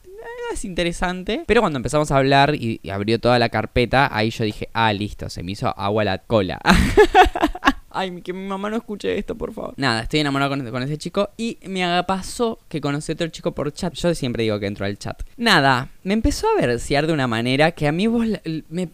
es 0.52 0.64
interesante. 0.64 1.44
Pero 1.46 1.60
cuando 1.60 1.78
empezamos 1.78 2.10
a 2.10 2.16
hablar 2.16 2.54
y, 2.54 2.80
y 2.82 2.90
abrió 2.90 3.18
toda 3.18 3.38
la 3.38 3.48
carpeta, 3.48 4.08
ahí 4.10 4.30
yo 4.30 4.44
dije, 4.44 4.68
ah, 4.72 4.92
listo, 4.92 5.28
se 5.28 5.42
me 5.42 5.52
hizo 5.52 5.68
agua 5.78 6.04
la 6.04 6.18
cola. 6.18 6.60
Ay, 7.90 8.20
que 8.22 8.32
mi 8.32 8.46
mamá 8.46 8.70
no 8.70 8.76
escuche 8.76 9.18
esto, 9.18 9.34
por 9.34 9.52
favor. 9.52 9.74
Nada, 9.76 10.02
estoy 10.02 10.20
enamorado 10.20 10.50
con, 10.70 10.82
ese 10.82 10.98
chico 10.98 11.30
y 11.36 11.58
me 11.66 11.84
pasó 12.04 12.58
que 12.68 12.80
conocí 12.80 13.12
a 13.12 13.14
otro 13.14 13.28
chico 13.28 13.52
por 13.52 13.72
chat. 13.72 13.94
Yo 13.94 14.14
siempre 14.14 14.42
digo 14.42 14.58
que 14.58 14.66
entro 14.66 14.86
al 14.86 14.98
chat. 14.98 15.22
Nada, 15.36 15.90
me 16.02 16.14
empezó 16.14 16.46
a 16.48 16.60
versear 16.60 17.06
de 17.06 17.12
una 17.12 17.26
manera 17.26 17.72
que 17.72 17.88
a 17.88 17.92
mí 17.92 18.06
vos, 18.06 18.26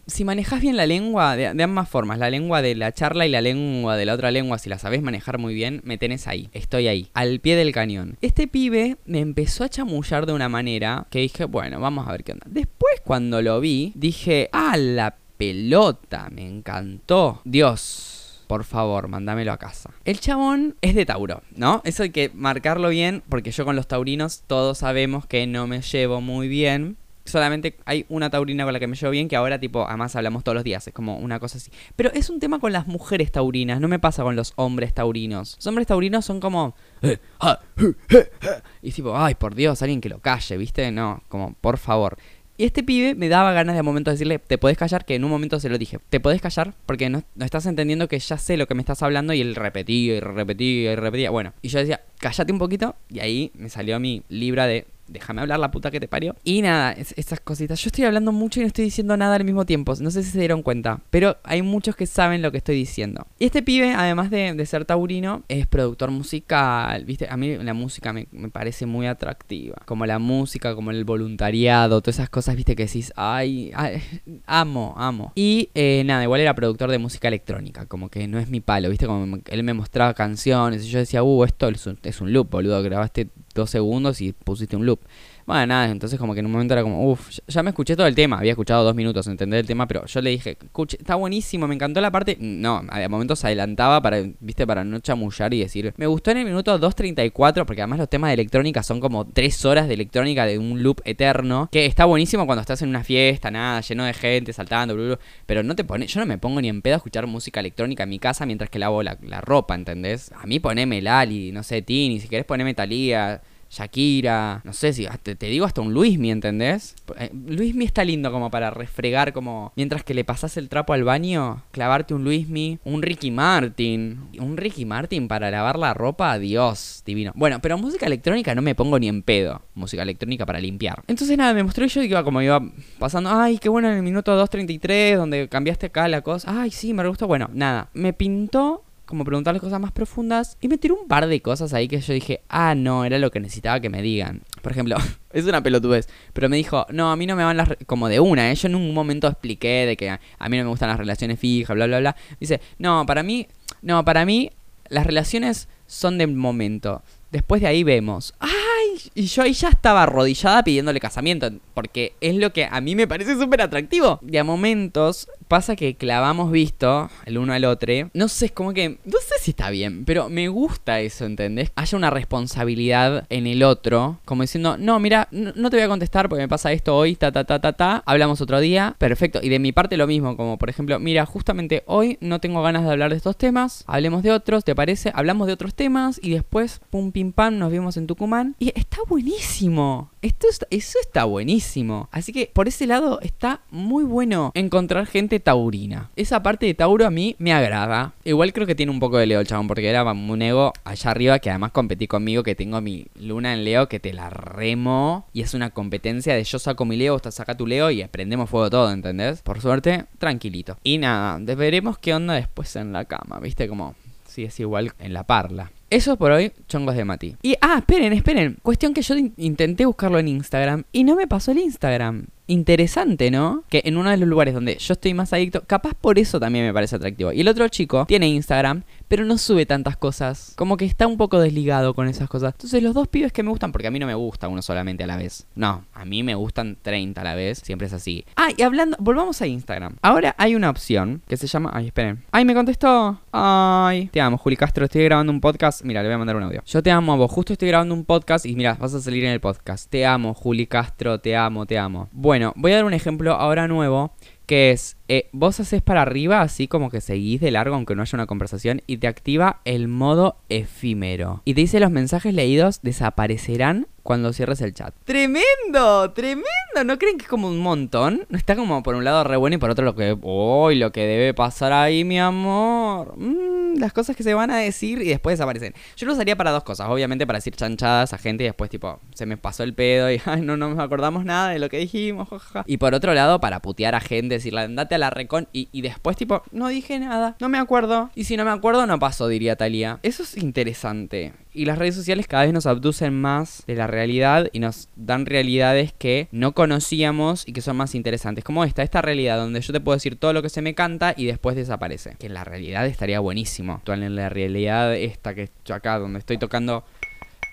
si 0.07 0.23
manejás 0.23 0.61
bien 0.61 0.77
la 0.77 0.85
lengua, 0.85 1.35
de, 1.35 1.53
de 1.53 1.63
ambas 1.63 1.89
formas, 1.89 2.19
la 2.19 2.29
lengua 2.29 2.61
de 2.61 2.75
la 2.75 2.91
charla 2.91 3.25
y 3.25 3.29
la 3.29 3.41
lengua 3.41 3.97
de 3.97 4.05
la 4.05 4.13
otra 4.13 4.31
lengua, 4.31 4.57
si 4.57 4.69
la 4.69 4.79
sabés 4.79 5.01
manejar 5.01 5.37
muy 5.37 5.53
bien, 5.53 5.81
me 5.83 5.97
tenés 5.97 6.27
ahí. 6.27 6.49
Estoy 6.53 6.87
ahí, 6.87 7.09
al 7.13 7.39
pie 7.39 7.55
del 7.55 7.71
cañón. 7.71 8.17
Este 8.21 8.47
pibe 8.47 8.97
me 9.05 9.19
empezó 9.19 9.63
a 9.63 9.69
chamullar 9.69 10.25
de 10.25 10.33
una 10.33 10.49
manera 10.49 11.07
que 11.09 11.19
dije, 11.19 11.45
bueno, 11.45 11.79
vamos 11.79 12.07
a 12.07 12.11
ver 12.11 12.23
qué 12.23 12.33
onda. 12.33 12.45
Después 12.49 13.01
cuando 13.03 13.41
lo 13.41 13.59
vi, 13.59 13.91
dije, 13.95 14.49
ah, 14.51 14.77
la 14.77 15.15
pelota, 15.37 16.29
me 16.31 16.45
encantó. 16.47 17.41
Dios. 17.43 18.24
Por 18.47 18.63
favor, 18.63 19.07
mándamelo 19.07 19.51
a 19.51 19.57
casa. 19.57 19.89
El 20.05 20.19
chabón 20.19 20.75
es 20.81 20.93
de 20.95 21.05
Tauro, 21.05 21.41
¿no? 21.55 21.81
Eso 21.83 22.03
hay 22.03 22.11
que 22.11 22.31
marcarlo 22.33 22.89
bien, 22.89 23.23
porque 23.29 23.51
yo 23.51 23.65
con 23.65 23.75
los 23.75 23.87
taurinos 23.87 24.43
todos 24.47 24.77
sabemos 24.79 25.25
que 25.25 25.47
no 25.47 25.67
me 25.67 25.81
llevo 25.81 26.21
muy 26.21 26.47
bien. 26.47 26.97
Solamente 27.27 27.75
hay 27.85 28.05
una 28.07 28.29
taurina 28.29 28.65
con 28.65 28.73
la 28.73 28.79
que 28.79 28.85
me 28.85 28.95
llevo 28.95 29.09
bien, 29.09 29.27
que 29.27 29.35
ahora, 29.35 29.59
tipo, 29.59 29.87
además 29.87 30.15
hablamos 30.15 30.43
todos 30.43 30.53
los 30.53 30.63
días. 30.63 30.87
Es 30.87 30.93
como 30.93 31.17
una 31.17 31.39
cosa 31.39 31.57
así. 31.57 31.71
Pero 31.95 32.11
es 32.13 32.29
un 32.29 32.39
tema 32.39 32.59
con 32.59 32.71
las 32.71 32.85
mujeres 32.85 33.31
taurinas, 33.31 33.81
no 33.81 33.87
me 33.87 33.97
pasa 33.97 34.21
con 34.21 34.35
los 34.35 34.53
hombres 34.57 34.93
taurinos. 34.93 35.55
Los 35.57 35.65
hombres 35.65 35.87
taurinos 35.87 36.23
son 36.23 36.39
como. 36.39 36.75
"Eh, 37.01 37.17
ah, 37.39 37.59
eh, 37.77 37.93
eh, 38.09 38.29
eh", 38.41 38.47
Y 38.83 38.91
tipo, 38.91 39.17
ay, 39.17 39.33
por 39.33 39.55
Dios, 39.55 39.81
alguien 39.81 40.01
que 40.01 40.09
lo 40.09 40.19
calle, 40.19 40.55
¿viste? 40.57 40.91
No, 40.91 41.23
como, 41.27 41.55
por 41.61 41.79
favor. 41.79 42.15
Y 42.57 42.63
este 42.63 42.83
pibe 42.83 43.15
me 43.15 43.27
daba 43.27 43.51
ganas 43.51 43.75
de 43.75 43.83
momento 43.83 44.11
decirle, 44.11 44.39
te 44.39 44.57
podés 44.57 44.77
callar, 44.77 45.05
que 45.05 45.15
en 45.15 45.25
un 45.25 45.29
momento 45.29 45.59
se 45.59 45.67
lo 45.67 45.77
dije, 45.77 45.99
te 46.09 46.19
podés 46.19 46.41
callar 46.41 46.73
porque 46.85 47.09
no, 47.09 47.23
no 47.35 47.45
estás 47.45 47.65
entendiendo 47.65 48.07
que 48.07 48.17
ya 48.17 48.37
sé 48.37 48.55
lo 48.55 48.67
que 48.67 48.75
me 48.75 48.81
estás 48.81 49.03
hablando 49.03 49.33
y 49.33 49.41
él 49.41 49.55
repetía 49.55 50.15
y 50.15 50.19
repetía 50.21 50.93
y 50.93 50.95
repetía. 50.95 51.31
Bueno, 51.31 51.53
y 51.61 51.67
yo 51.67 51.79
decía, 51.79 52.01
cállate 52.19 52.53
un 52.53 52.59
poquito 52.59 52.95
y 53.09 53.19
ahí 53.19 53.51
me 53.55 53.69
salió 53.69 53.99
mi 53.99 54.23
libra 54.29 54.67
de, 54.67 54.85
déjame 55.07 55.41
hablar 55.41 55.59
la 55.59 55.71
puta 55.71 55.91
que 55.91 55.99
te 55.99 56.07
parió. 56.07 56.35
Y 56.43 56.61
nada, 56.61 56.91
es- 56.91 57.13
esas 57.17 57.39
cositas. 57.39 57.79
Yo 57.81 57.87
estoy 57.89 58.05
hablando 58.05 58.31
mucho 58.31 58.59
y 58.59 58.63
no 58.63 58.67
estoy 58.67 58.85
diciendo 58.85 59.15
nada 59.17 59.35
al 59.35 59.43
mismo 59.43 59.65
tiempo, 59.65 59.93
no 59.99 60.11
sé 60.11 60.23
si 60.23 60.31
se 60.31 60.39
dieron 60.39 60.63
cuenta, 60.63 61.01
pero 61.09 61.37
hay 61.43 61.61
muchos 61.61 61.95
que 61.95 62.05
saben 62.05 62.41
lo 62.41 62.51
que 62.51 62.57
estoy 62.57 62.75
diciendo. 62.75 63.25
Y 63.39 63.45
este 63.45 63.61
pibe, 63.63 63.93
además 63.93 64.29
de, 64.29 64.65
ser 64.65 64.85
taurino, 64.85 65.43
es 65.47 65.67
productor 65.67 66.09
musical, 66.11 67.05
¿viste? 67.05 67.27
A 67.29 67.37
mí 67.37 67.55
la 67.57 67.73
música 67.73 68.13
me, 68.13 68.27
me 68.31 68.49
parece 68.49 68.85
muy 68.85 69.05
atractiva. 69.07 69.77
Como 69.85 70.05
la 70.05 70.17
música, 70.19 70.73
como 70.73 70.91
el 70.91 71.05
voluntariado, 71.05 72.01
todas 72.01 72.15
esas 72.17 72.29
cosas, 72.29 72.55
¿viste? 72.55 72.75
Que 72.75 72.85
decís, 72.85 73.13
ay, 73.15 73.71
ay, 73.75 74.01
amo, 74.47 74.95
amo. 74.97 75.31
Y 75.35 75.69
eh, 75.75 76.03
nada, 76.05 76.23
igual 76.23 76.41
era 76.41 76.55
productor 76.55 76.89
de 76.89 76.97
música 76.97 77.27
electrónica, 77.27 77.85
como 77.85 78.09
que 78.09 78.27
no 78.27 78.39
es 78.39 78.49
mi 78.49 78.59
palo, 78.59 78.89
¿viste? 78.89 79.05
Como 79.05 79.37
él 79.47 79.63
me 79.63 79.73
mostraba 79.73 80.13
canciones 80.13 80.85
y 80.85 80.89
yo 80.89 80.99
decía, 80.99 81.21
uh, 81.23 81.43
esto 81.43 81.67
es 81.69 81.85
es 82.03 82.21
un 82.21 82.33
loop, 82.33 82.49
boludo, 82.49 82.81
grabaste 82.81 83.29
dos 83.55 83.71
segundos 83.71 84.21
y 84.21 84.33
pusiste 84.33 84.75
un 84.75 84.85
loop. 84.85 84.99
Bueno, 85.45 85.67
nada, 85.67 85.91
entonces 85.91 86.19
como 86.19 86.33
que 86.33 86.39
en 86.39 86.47
un 86.47 86.51
momento 86.51 86.73
era 86.73 86.81
como, 86.81 87.11
uff, 87.11 87.29
ya, 87.47 87.61
me 87.61 87.69
escuché 87.69 87.95
todo 87.95 88.07
el 88.07 88.15
tema, 88.15 88.39
había 88.39 88.51
escuchado 88.51 88.83
dos 88.83 88.95
minutos, 88.95 89.27
entender 89.27 89.59
el 89.59 89.67
tema, 89.67 89.87
pero 89.87 90.03
yo 90.07 90.19
le 90.21 90.31
dije, 90.31 90.57
escuche, 90.59 90.97
está 90.99 91.13
buenísimo, 91.15 91.67
me 91.67 91.75
encantó 91.75 92.01
la 92.01 92.11
parte, 92.11 92.35
no, 92.39 92.81
a 92.89 93.09
momentos 93.09 93.45
adelantaba 93.45 94.01
para, 94.01 94.23
viste, 94.39 94.65
para 94.65 94.83
no 94.83 94.99
chamullar 94.99 95.53
y 95.53 95.59
decir, 95.59 95.93
me 95.97 96.07
gustó 96.07 96.31
en 96.31 96.37
el 96.37 96.45
minuto 96.45 96.79
2.34, 96.79 97.63
porque 97.65 97.81
además 97.81 97.99
los 97.99 98.09
temas 98.09 98.29
de 98.29 98.33
electrónica 98.33 98.81
son 98.81 98.99
como 98.99 99.25
tres 99.25 99.63
horas 99.65 99.87
de 99.87 99.93
electrónica 99.93 100.47
de 100.47 100.57
un 100.57 100.81
loop 100.81 101.01
eterno, 101.05 101.69
que 101.71 101.85
está 101.85 102.05
buenísimo 102.05 102.47
cuando 102.47 102.61
estás 102.61 102.81
en 102.81 102.89
una 102.89 103.03
fiesta, 103.03 103.51
nada, 103.51 103.81
lleno 103.81 104.03
de 104.03 104.13
gente, 104.13 104.51
saltando, 104.51 104.95
blu, 104.95 105.05
blu, 105.05 105.17
pero 105.45 105.61
no 105.61 105.75
te 105.75 105.83
pone, 105.83 106.07
yo 106.07 106.19
no 106.19 106.25
me 106.25 106.39
pongo 106.39 106.59
ni 106.59 106.69
en 106.69 106.81
pedo 106.81 106.95
a 106.95 106.97
escuchar 106.97 107.27
música 107.27 107.59
electrónica 107.59 108.01
en 108.01 108.09
mi 108.09 108.17
casa 108.17 108.47
mientras 108.47 108.71
que 108.71 108.79
lavo 108.79 109.03
la, 109.03 109.15
la 109.21 109.41
ropa, 109.41 109.75
¿entendés? 109.75 110.31
A 110.31 110.47
mí 110.47 110.59
poneme 110.59 111.03
Lali, 111.03 111.51
no 111.51 111.61
sé, 111.61 111.83
Tini, 111.83 112.19
si 112.19 112.27
querés 112.27 112.45
poneme 112.45 112.73
Talía. 112.73 113.43
Shakira, 113.69 114.61
no 114.63 114.73
sé 114.73 114.93
si 114.93 115.07
te, 115.23 115.35
digo 115.35 115.65
hasta 115.65 115.81
un 115.81 115.93
Luismi, 115.93 116.31
¿entendés? 116.31 116.95
Eh, 117.17 117.29
Luismi 117.33 117.85
está 117.85 118.03
lindo 118.03 118.31
como 118.31 118.49
para 118.49 118.71
refregar, 118.71 119.33
como 119.33 119.73
mientras 119.75 120.03
que 120.03 120.13
le 120.13 120.23
pasás 120.23 120.57
el 120.57 120.69
trapo 120.69 120.93
al 120.93 121.03
baño, 121.03 121.63
clavarte 121.71 122.13
un 122.13 122.23
Luismi, 122.23 122.79
un 122.85 123.01
Ricky 123.01 123.31
Martin, 123.31 124.29
un 124.39 124.55
Ricky 124.55 124.85
Martin 124.85 125.27
para 125.27 125.51
lavar 125.51 125.77
la 125.77 125.93
ropa, 125.93 126.39
Dios, 126.39 127.03
divino. 127.05 127.31
Bueno, 127.35 127.59
pero 127.61 127.77
música 127.77 128.05
electrónica 128.05 128.55
no 128.55 128.61
me 128.61 128.75
pongo 128.75 128.97
ni 128.97 129.09
en 129.09 129.23
pedo, 129.23 129.61
música 129.73 130.03
electrónica 130.03 130.45
para 130.45 130.59
limpiar. 130.59 131.03
Entonces 131.07 131.37
nada, 131.37 131.53
me 131.53 131.63
mostró 131.63 131.85
y 131.85 131.89
yo 131.89 132.01
iba 132.01 132.23
como 132.23 132.41
iba 132.41 132.61
pasando, 132.97 133.29
ay, 133.29 133.57
qué 133.57 133.67
bueno 133.67 133.89
en 133.89 133.97
el 133.97 134.03
minuto 134.03 134.39
2.33 134.41 135.17
donde 135.17 135.49
cambiaste 135.49 135.87
acá 135.87 136.07
la 136.07 136.21
cosa, 136.21 136.61
ay, 136.61 136.71
sí, 136.71 136.93
me 136.93 137.05
gustó, 137.07 137.27
bueno, 137.27 137.49
nada, 137.53 137.89
me 137.93 138.13
pintó 138.13 138.84
como 139.05 139.23
preguntarle 139.23 139.59
cosas 139.59 139.79
más 139.79 139.91
profundas 139.91 140.57
y 140.61 140.67
me 140.67 140.77
tiró 140.77 140.95
un 140.95 141.07
par 141.07 141.27
de 141.27 141.41
cosas 141.41 141.73
ahí 141.73 141.87
que 141.87 141.99
yo 141.99 142.13
dije, 142.13 142.41
ah, 142.49 142.75
no, 142.75 143.05
era 143.05 143.19
lo 143.19 143.31
que 143.31 143.39
necesitaba 143.39 143.79
que 143.79 143.89
me 143.89 144.01
digan. 144.01 144.41
Por 144.61 144.71
ejemplo, 144.71 144.97
es 145.33 145.45
una 145.45 145.61
pelotudez, 145.61 146.07
pero 146.33 146.49
me 146.49 146.57
dijo, 146.57 146.85
no, 146.89 147.11
a 147.11 147.15
mí 147.15 147.25
no 147.25 147.35
me 147.35 147.43
van 147.43 147.57
las... 147.57 147.69
re-", 147.69 147.77
como 147.85 148.09
de 148.09 148.19
una, 148.19 148.51
¿eh? 148.51 148.55
yo 148.55 148.67
en 148.67 148.75
un 148.75 148.93
momento 148.93 149.27
expliqué 149.27 149.85
de 149.85 149.97
que 149.97 150.09
a, 150.09 150.19
mí 150.49 150.57
no 150.57 150.63
me 150.63 150.69
gustan 150.69 150.89
las 150.89 150.97
relaciones 150.97 151.39
fijas, 151.39 151.75
bla, 151.75 151.87
bla, 151.87 151.99
bla. 151.99 152.15
Dice, 152.39 152.61
no, 152.77 153.05
para 153.05 153.23
mí, 153.23 153.47
no, 153.81 154.03
para 154.03 154.25
mí 154.25 154.51
las 154.89 155.05
relaciones 155.05 155.67
son 155.87 156.17
de 156.17 156.27
momento. 156.27 157.01
Después 157.31 157.61
de 157.61 157.67
ahí 157.67 157.83
vemos. 157.83 158.33
¡Ay! 158.39 158.74
Y 159.13 159.25
yo 159.27 159.43
ahí 159.43 159.53
ya 159.53 159.69
estaba 159.69 160.03
arrodillada 160.03 160.63
pidiéndole 160.63 160.99
casamiento, 160.99 161.51
porque 161.73 162.13
es 162.21 162.35
lo 162.35 162.51
que 162.53 162.65
a 162.65 162.81
mí 162.81 162.95
me 162.95 163.07
parece 163.07 163.37
súper 163.37 163.61
atractivo. 163.61 164.19
Y 164.27 164.37
a 164.37 164.43
momentos 164.43 165.27
pasa 165.47 165.75
que 165.75 165.95
clavamos 165.95 166.51
visto 166.51 167.09
el 167.25 167.37
uno 167.37 167.53
al 167.53 167.65
otro. 167.65 167.85
No 168.13 168.27
sé, 168.27 168.47
es 168.47 168.51
como 168.51 168.73
que, 168.73 168.97
no 169.05 169.19
sé 169.19 169.35
si 169.39 169.51
está 169.51 169.69
bien, 169.69 170.05
pero 170.05 170.29
me 170.29 170.47
gusta 170.47 170.99
eso, 171.01 171.25
¿entendés? 171.25 171.71
Haya 171.75 171.97
una 171.97 172.09
responsabilidad 172.09 173.25
en 173.29 173.47
el 173.47 173.63
otro, 173.63 174.19
como 174.25 174.41
diciendo, 174.41 174.77
no, 174.77 174.99
mira, 174.99 175.27
no, 175.31 175.69
te 175.69 175.77
voy 175.77 175.83
a 175.83 175.87
contestar 175.87 176.29
porque 176.29 176.41
me 176.41 176.47
pasa 176.47 176.71
esto 176.71 176.95
hoy, 176.95 177.15
ta, 177.15 177.31
ta, 177.31 177.43
ta, 177.43 177.59
ta, 177.59 177.73
ta, 177.73 178.03
hablamos 178.05 178.41
otro 178.41 178.59
día, 178.59 178.95
perfecto. 178.97 179.39
Y 179.41 179.49
de 179.49 179.59
mi 179.59 179.71
parte 179.71 179.97
lo 179.97 180.07
mismo, 180.07 180.35
como 180.35 180.57
por 180.57 180.69
ejemplo, 180.69 180.99
mira, 180.99 181.25
justamente 181.25 181.83
hoy 181.85 182.17
no 182.21 182.39
tengo 182.39 182.61
ganas 182.63 182.83
de 182.83 182.91
hablar 182.91 183.11
de 183.11 183.17
estos 183.17 183.37
temas, 183.37 183.83
hablemos 183.87 184.23
de 184.23 184.31
otros, 184.31 184.63
¿te 184.63 184.75
parece? 184.75 185.11
Hablamos 185.13 185.47
de 185.47 185.53
otros 185.53 185.75
temas 185.75 186.19
y 186.23 186.31
después, 186.31 186.81
pum, 186.89 187.11
pim, 187.11 187.31
pam, 187.31 187.59
nos 187.59 187.71
vemos 187.71 187.97
en 187.97 188.07
Tucumán. 188.07 188.55
Está 188.85 189.01
buenísimo. 189.07 190.11
Esto 190.21 190.47
eso 190.69 190.99
está 191.01 191.25
buenísimo. 191.25 192.07
Así 192.11 192.31
que 192.31 192.49
por 192.53 192.67
ese 192.67 192.87
lado 192.87 193.19
está 193.21 193.61
muy 193.69 194.03
bueno 194.03 194.51
encontrar 194.53 195.05
gente 195.05 195.39
taurina. 195.39 196.11
Esa 196.15 196.41
parte 196.43 196.65
de 196.65 196.73
Tauro 196.73 197.05
a 197.05 197.11
mí 197.11 197.35
me 197.39 197.51
agrada. 197.51 198.13
Igual 198.23 198.53
creo 198.53 198.67
que 198.67 198.75
tiene 198.75 198.91
un 198.91 198.99
poco 198.99 199.17
de 199.17 199.25
Leo 199.25 199.39
el 199.39 199.47
chabón, 199.47 199.67
porque 199.67 199.87
era 199.89 200.03
un 200.03 200.41
ego 200.41 200.73
allá 200.83 201.11
arriba 201.11 201.39
que 201.39 201.49
además 201.49 201.71
competí 201.71 202.07
conmigo, 202.07 202.43
que 202.43 202.55
tengo 202.55 202.79
mi 202.81 203.07
luna 203.15 203.53
en 203.53 203.63
Leo, 203.63 203.89
que 203.89 203.99
te 203.99 204.13
la 204.13 204.29
remo. 204.29 205.27
Y 205.33 205.41
es 205.41 205.53
una 205.53 205.71
competencia 205.71 206.35
de 206.35 206.43
yo 206.43 206.59
saco 206.59 206.85
mi 206.85 206.95
Leo, 206.95 207.15
usted 207.15 207.31
saca 207.31 207.57
tu 207.57 207.67
Leo 207.67 207.91
y 207.91 208.03
prendemos 208.07 208.49
fuego 208.49 208.69
todo, 208.69 208.91
¿entendés? 208.91 209.41
Por 209.41 209.61
suerte, 209.61 210.05
tranquilito. 210.19 210.77
Y 210.83 210.97
nada, 210.99 211.37
veremos 211.55 211.97
qué 211.97 212.13
onda 212.13 212.35
después 212.35 212.75
en 212.75 212.93
la 212.93 213.05
cama, 213.05 213.39
¿viste? 213.39 213.67
Como 213.67 213.95
si 214.27 214.43
es 214.43 214.59
igual 214.59 214.93
en 214.99 215.13
la 215.13 215.23
parla. 215.23 215.71
Eso 215.95 216.17
por 216.17 216.31
hoy, 216.31 216.51
chongos 216.67 216.93
de 216.97 217.05
Mati. 217.05 217.37
Y, 217.41 217.55
ah, 217.61 217.75
esperen, 217.77 218.11
esperen. 218.11 218.57
Cuestión 218.61 218.93
que 218.93 219.01
yo 219.01 219.15
in- 219.15 219.33
intenté 219.37 219.85
buscarlo 219.85 220.19
en 220.19 220.27
Instagram 220.27 220.83
y 220.91 221.05
no 221.05 221.15
me 221.15 221.25
pasó 221.25 221.51
el 221.53 221.59
Instagram. 221.59 222.25
Interesante, 222.47 223.31
¿no? 223.31 223.63
Que 223.69 223.81
en 223.85 223.95
uno 223.95 224.09
de 224.09 224.17
los 224.17 224.27
lugares 224.27 224.53
donde 224.53 224.75
yo 224.77 224.91
estoy 224.93 225.13
más 225.13 225.31
adicto, 225.31 225.63
capaz 225.65 225.93
por 225.93 226.19
eso 226.19 226.37
también 226.37 226.65
me 226.65 226.73
parece 226.73 226.97
atractivo. 226.97 227.31
Y 227.31 227.39
el 227.39 227.47
otro 227.47 227.65
chico 227.69 228.05
tiene 228.07 228.27
Instagram, 228.27 228.83
pero 229.07 229.25
no 229.25 229.37
sube 229.37 229.65
tantas 229.65 229.97
cosas. 229.97 230.53
Como 230.55 230.77
que 230.77 230.85
está 230.85 231.07
un 231.07 231.17
poco 231.17 231.39
desligado 231.39 231.93
con 231.93 232.07
esas 232.07 232.29
cosas. 232.29 232.53
Entonces 232.53 232.81
los 232.81 232.93
dos 232.93 233.07
pibes 233.07 233.31
que 233.31 233.43
me 233.43 233.49
gustan, 233.49 233.71
porque 233.71 233.87
a 233.87 233.91
mí 233.91 233.99
no 233.99 234.07
me 234.07 234.13
gusta 234.13 234.47
uno 234.47 234.61
solamente 234.61 235.03
a 235.03 235.07
la 235.07 235.17
vez. 235.17 235.47
No, 235.55 235.85
a 235.93 236.05
mí 236.05 236.23
me 236.23 236.35
gustan 236.35 236.77
30 236.81 237.21
a 237.21 237.23
la 237.23 237.35
vez, 237.35 237.59
siempre 237.59 237.87
es 237.87 237.93
así. 237.93 238.25
Ah, 238.35 238.49
y 238.55 238.61
hablando, 238.61 238.97
volvamos 238.99 239.41
a 239.41 239.47
Instagram. 239.47 239.97
Ahora 240.01 240.35
hay 240.37 240.55
una 240.55 240.69
opción 240.69 241.21
que 241.27 241.37
se 241.37 241.47
llama... 241.47 241.71
Ay, 241.73 241.87
esperen. 241.87 242.23
Ay, 242.31 242.45
me 242.45 242.53
contestó. 242.53 243.19
Ay, 243.31 244.07
te 244.11 244.21
amo, 244.21 244.37
Juli 244.37 244.57
Castro, 244.57 244.85
estoy 244.85 245.03
grabando 245.03 245.31
un 245.31 245.41
podcast. 245.41 245.83
Mira, 245.83 246.01
le 246.01 246.09
voy 246.09 246.15
a 246.15 246.17
mandar 246.19 246.35
un 246.35 246.43
audio. 246.43 246.63
Yo 246.65 246.81
te 246.81 246.91
amo 246.91 247.13
a 247.13 247.15
vos, 247.15 247.31
justo 247.31 247.53
estoy 247.53 247.67
grabando 247.67 247.93
un 247.93 248.05
podcast 248.05 248.45
y 248.45 248.55
mira, 248.55 248.75
vas 248.79 248.93
a 248.93 249.01
salir 249.01 249.23
en 249.25 249.31
el 249.31 249.39
podcast. 249.39 249.89
Te 249.89 250.05
amo, 250.05 250.33
Juli 250.33 250.67
Castro, 250.67 251.19
te 251.19 251.35
amo, 251.35 251.65
te 251.65 251.77
amo. 251.77 252.09
Bueno, 252.11 252.53
voy 252.55 252.71
a 252.71 252.75
dar 252.75 252.85
un 252.85 252.93
ejemplo 252.93 253.33
ahora 253.33 253.67
nuevo 253.67 254.13
que 254.45 254.71
es, 254.71 254.97
eh, 255.07 255.29
vos 255.31 255.59
haces 255.59 255.81
para 255.81 256.01
arriba 256.01 256.41
así 256.41 256.67
como 256.67 256.89
que 256.89 257.01
seguís 257.01 257.41
de 257.41 257.51
largo 257.51 257.75
aunque 257.75 257.95
no 257.95 258.01
haya 258.01 258.15
una 258.15 258.25
conversación 258.25 258.81
y 258.87 258.97
te 258.97 259.07
activa 259.07 259.61
el 259.65 259.87
modo 259.87 260.37
efímero. 260.49 261.41
Y 261.45 261.53
te 261.53 261.61
dice 261.61 261.79
los 261.79 261.91
mensajes 261.91 262.33
leídos 262.33 262.79
desaparecerán 262.81 263.87
cuando 264.05 264.33
cierres 264.33 264.61
el 264.61 264.71
chat. 264.75 264.93
Tremendo, 265.03 266.11
tremendo. 266.11 266.45
¿No 266.85 266.99
creen 266.99 267.17
que 267.17 267.23
es 267.23 267.27
como 267.27 267.47
un 267.47 267.57
montón? 267.57 268.27
No 268.29 268.37
está 268.37 268.55
como 268.55 268.83
por 268.83 268.93
un 268.93 269.03
lado 269.03 269.23
re 269.23 269.35
bueno 269.35 269.55
y 269.55 269.57
por 269.57 269.71
otro 269.71 269.83
lo 269.83 269.95
que... 269.95 270.15
¡Uy! 270.21 270.75
lo 270.75 270.91
que 270.91 271.07
debe 271.07 271.33
pasar 271.33 271.73
ahí, 271.73 272.03
mi 272.03 272.19
amor. 272.19 273.17
Mm, 273.17 273.79
las 273.79 273.93
cosas 273.93 274.15
que 274.15 274.21
se 274.21 274.35
van 274.35 274.51
a 274.51 274.57
decir 274.57 275.01
y 275.01 275.07
después 275.07 275.33
desaparecen. 275.33 275.73
Yo 275.97 276.05
lo 276.05 276.13
usaría 276.13 276.35
para 276.35 276.51
dos 276.51 276.63
cosas. 276.63 276.87
Obviamente 276.89 277.25
para 277.25 277.37
decir 277.37 277.55
chanchadas 277.55 278.13
a 278.13 278.19
gente 278.19 278.43
y 278.43 278.47
después 278.47 278.69
tipo, 278.69 278.99
se 279.15 279.25
me 279.25 279.37
pasó 279.37 279.63
el 279.63 279.73
pedo 279.73 280.11
y 280.11 280.21
no, 280.41 280.55
no 280.55 280.69
nos 280.69 280.79
acordamos 280.79 281.25
nada 281.25 281.49
de 281.49 281.57
lo 281.57 281.69
que 281.69 281.79
dijimos. 281.79 282.27
Y 282.67 282.77
por 282.77 282.93
otro 282.93 283.15
lado, 283.15 283.39
para 283.39 283.61
putear 283.61 283.95
a 283.95 284.01
gente, 284.01 284.35
decirle, 284.35 284.61
andate 284.61 284.94
la 284.97 285.09
recon 285.09 285.47
y, 285.53 285.69
y 285.71 285.81
después 285.81 286.17
tipo, 286.17 286.43
no 286.51 286.67
dije 286.67 286.99
nada, 286.99 287.35
no 287.39 287.49
me 287.49 287.57
acuerdo. 287.57 288.09
Y 288.15 288.25
si 288.25 288.37
no 288.37 288.45
me 288.45 288.51
acuerdo, 288.51 288.85
no 288.85 288.99
pasó, 288.99 289.27
diría 289.27 289.55
Talía. 289.55 289.99
Eso 290.03 290.23
es 290.23 290.37
interesante. 290.37 291.33
Y 291.53 291.65
las 291.65 291.77
redes 291.77 291.95
sociales 291.95 292.27
cada 292.27 292.43
vez 292.43 292.53
nos 292.53 292.65
abducen 292.65 293.13
más 293.13 293.63
de 293.65 293.75
la 293.75 293.87
realidad 293.87 294.49
y 294.51 294.59
nos 294.59 294.89
dan 294.97 295.25
realidades 295.25 295.93
que 295.93 296.27
no 296.31 296.53
conocíamos 296.53 297.47
y 297.47 297.53
que 297.53 297.61
son 297.61 297.77
más 297.77 297.95
interesantes. 297.95 298.43
Como 298.43 298.65
esta, 298.65 298.83
esta 298.83 299.01
realidad 299.01 299.37
donde 299.37 299.61
yo 299.61 299.71
te 299.71 299.79
puedo 299.79 299.95
decir 299.95 300.17
todo 300.17 300.33
lo 300.33 300.41
que 300.41 300.49
se 300.49 300.61
me 300.61 300.75
canta 300.75 301.13
y 301.15 301.25
después 301.25 301.55
desaparece. 301.55 302.17
Que 302.19 302.27
en 302.27 302.33
la 302.33 302.43
realidad 302.43 302.85
estaría 302.85 303.21
buenísimo. 303.21 303.73
Actual 303.73 304.03
en 304.03 304.15
la 304.15 304.29
realidad 304.29 304.95
esta 304.95 305.33
que 305.33 305.49
yo 305.63 305.75
acá 305.75 305.97
donde 305.97 306.19
estoy 306.19 306.37
tocando 306.37 306.83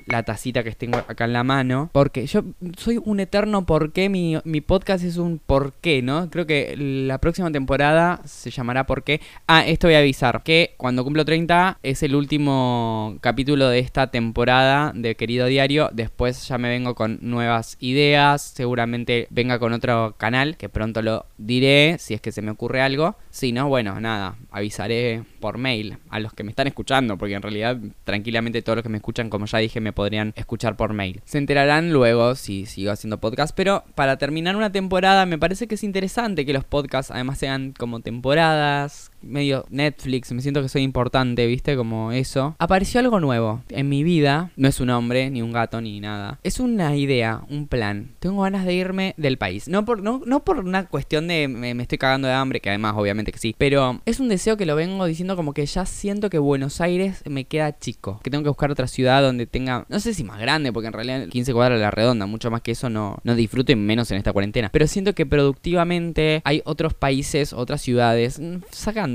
la 0.06 0.22
tacita 0.22 0.62
que 0.62 0.72
tengo 0.72 0.98
acá 0.98 1.24
en 1.24 1.32
la 1.32 1.44
mano. 1.44 1.90
Porque 1.92 2.26
yo 2.26 2.42
soy 2.76 3.00
un 3.04 3.20
eterno 3.20 3.66
por 3.66 3.92
qué. 3.92 4.08
Mi, 4.08 4.38
mi 4.44 4.60
podcast 4.60 5.04
es 5.04 5.16
un 5.16 5.38
por 5.38 5.72
qué, 5.74 6.02
¿no? 6.02 6.30
Creo 6.30 6.46
que 6.46 6.74
la 6.76 7.18
próxima 7.18 7.50
temporada 7.50 8.20
se 8.24 8.50
llamará 8.50 8.86
por 8.86 9.04
qué. 9.04 9.20
Ah, 9.46 9.64
esto 9.66 9.86
voy 9.86 9.94
a 9.94 9.98
avisar. 9.98 10.42
Que 10.42 10.74
cuando 10.76 11.04
cumplo 11.04 11.24
30 11.24 11.78
es 11.82 12.02
el 12.02 12.14
último 12.14 13.16
capítulo 13.20 13.68
de 13.68 13.78
esta 13.78 14.10
temporada 14.10 14.92
de 14.94 15.14
Querido 15.14 15.46
Diario. 15.46 15.90
Después 15.92 16.48
ya 16.48 16.58
me 16.58 16.68
vengo 16.68 16.94
con 16.94 17.18
nuevas 17.20 17.76
ideas. 17.80 18.42
Seguramente 18.42 19.26
venga 19.30 19.58
con 19.58 19.72
otro 19.72 20.14
canal. 20.18 20.56
Que 20.56 20.68
pronto 20.68 21.02
lo 21.02 21.26
diré 21.38 21.96
si 21.98 22.14
es 22.14 22.20
que 22.20 22.32
se 22.32 22.42
me 22.42 22.50
ocurre 22.50 22.80
algo. 22.80 23.16
Si 23.30 23.52
no, 23.52 23.68
bueno, 23.68 24.00
nada. 24.00 24.36
Avisaré 24.50 25.24
por 25.40 25.58
mail 25.58 25.98
a 26.10 26.20
los 26.20 26.32
que 26.32 26.44
me 26.44 26.50
están 26.50 26.66
escuchando. 26.66 27.16
Porque 27.16 27.34
en 27.34 27.42
realidad, 27.42 27.78
tranquilamente, 28.04 28.62
todos 28.62 28.76
los 28.76 28.82
que 28.82 28.88
me 28.88 28.98
escuchan, 28.98 29.30
como 29.30 29.46
ya 29.46 29.58
dije, 29.58 29.80
me 29.80 29.91
podrían 29.92 30.33
escuchar 30.37 30.76
por 30.76 30.92
mail. 30.92 31.22
Se 31.24 31.38
enterarán 31.38 31.92
luego 31.92 32.35
si 32.35 32.66
sigo 32.66 32.90
haciendo 32.90 33.20
podcast. 33.20 33.55
Pero 33.55 33.85
para 33.94 34.16
terminar 34.18 34.57
una 34.57 34.72
temporada, 34.72 35.26
me 35.26 35.38
parece 35.38 35.68
que 35.68 35.76
es 35.76 35.85
interesante 35.85 36.44
que 36.44 36.52
los 36.52 36.64
podcasts 36.64 37.12
además 37.12 37.38
sean 37.38 37.72
como 37.78 38.00
temporadas. 38.00 39.12
Medio 39.22 39.64
Netflix, 39.70 40.32
me 40.32 40.42
siento 40.42 40.62
que 40.62 40.68
soy 40.68 40.82
importante, 40.82 41.46
¿viste? 41.46 41.76
Como 41.76 42.12
eso. 42.12 42.56
Apareció 42.58 43.00
algo 43.00 43.20
nuevo 43.20 43.62
en 43.68 43.88
mi 43.88 44.04
vida. 44.04 44.50
No 44.56 44.68
es 44.68 44.80
un 44.80 44.90
hombre, 44.90 45.30
ni 45.30 45.42
un 45.42 45.52
gato, 45.52 45.80
ni 45.80 46.00
nada. 46.00 46.38
Es 46.42 46.61
una 46.61 46.96
idea, 46.96 47.42
un 47.48 47.66
plan. 47.66 48.11
Tengo 48.18 48.42
ganas 48.42 48.64
de 48.64 48.74
irme 48.74 49.14
del 49.16 49.38
país. 49.38 49.68
No 49.68 49.85
por, 49.85 50.02
no, 50.02 50.22
no 50.26 50.44
por 50.44 50.58
una 50.58 50.87
cuestión 50.87 51.28
de 51.28 51.48
me, 51.48 51.74
me 51.74 51.82
estoy 51.82 51.98
cagando 51.98 52.28
de 52.28 52.35
hambre, 52.35 52.61
que 52.61 52.68
además 52.68 52.94
obviamente 52.96 53.32
que 53.32 53.38
sí. 53.38 53.54
Pero 53.58 54.00
es 54.06 54.20
un 54.20 54.28
deseo 54.28 54.56
que 54.56 54.66
lo 54.66 54.76
vengo 54.76 55.04
diciendo 55.06 55.37
como 55.37 55.54
que 55.54 55.64
ya 55.66 55.87
siento 55.87 56.30
que 56.30 56.38
Buenos 56.38 56.80
Aires 56.80 57.22
me 57.26 57.44
queda 57.44 57.78
chico. 57.78 58.20
Que 58.22 58.30
tengo 58.30 58.44
que 58.44 58.50
buscar 58.50 58.70
otra 58.70 58.87
ciudad 58.87 59.22
donde 59.22 59.46
tenga, 59.46 59.87
no 59.88 60.00
sé 60.00 60.14
si 60.14 60.24
más 60.24 60.40
grande, 60.40 60.72
porque 60.72 60.88
en 60.88 60.92
realidad 60.92 61.28
15 61.28 61.52
cuadras 61.52 61.78
de 61.78 61.85
la 61.85 61.90
redonda, 61.90 62.26
mucho 62.26 62.50
más 62.50 62.62
que 62.62 62.72
eso 62.72 62.90
no, 62.90 63.18
no 63.24 63.35
disfruto 63.35 63.72
y 63.72 63.76
menos 63.76 64.11
en 64.11 64.18
esta 64.18 64.32
cuarentena. 64.32 64.70
Pero 64.72 64.87
siento 64.87 65.14
que 65.14 65.26
productivamente 65.26 66.42
hay 66.44 66.62
otros 66.64 66.94
países, 66.94 67.52
otras 67.52 67.80
ciudades, 67.80 68.38
mm, 68.38 68.58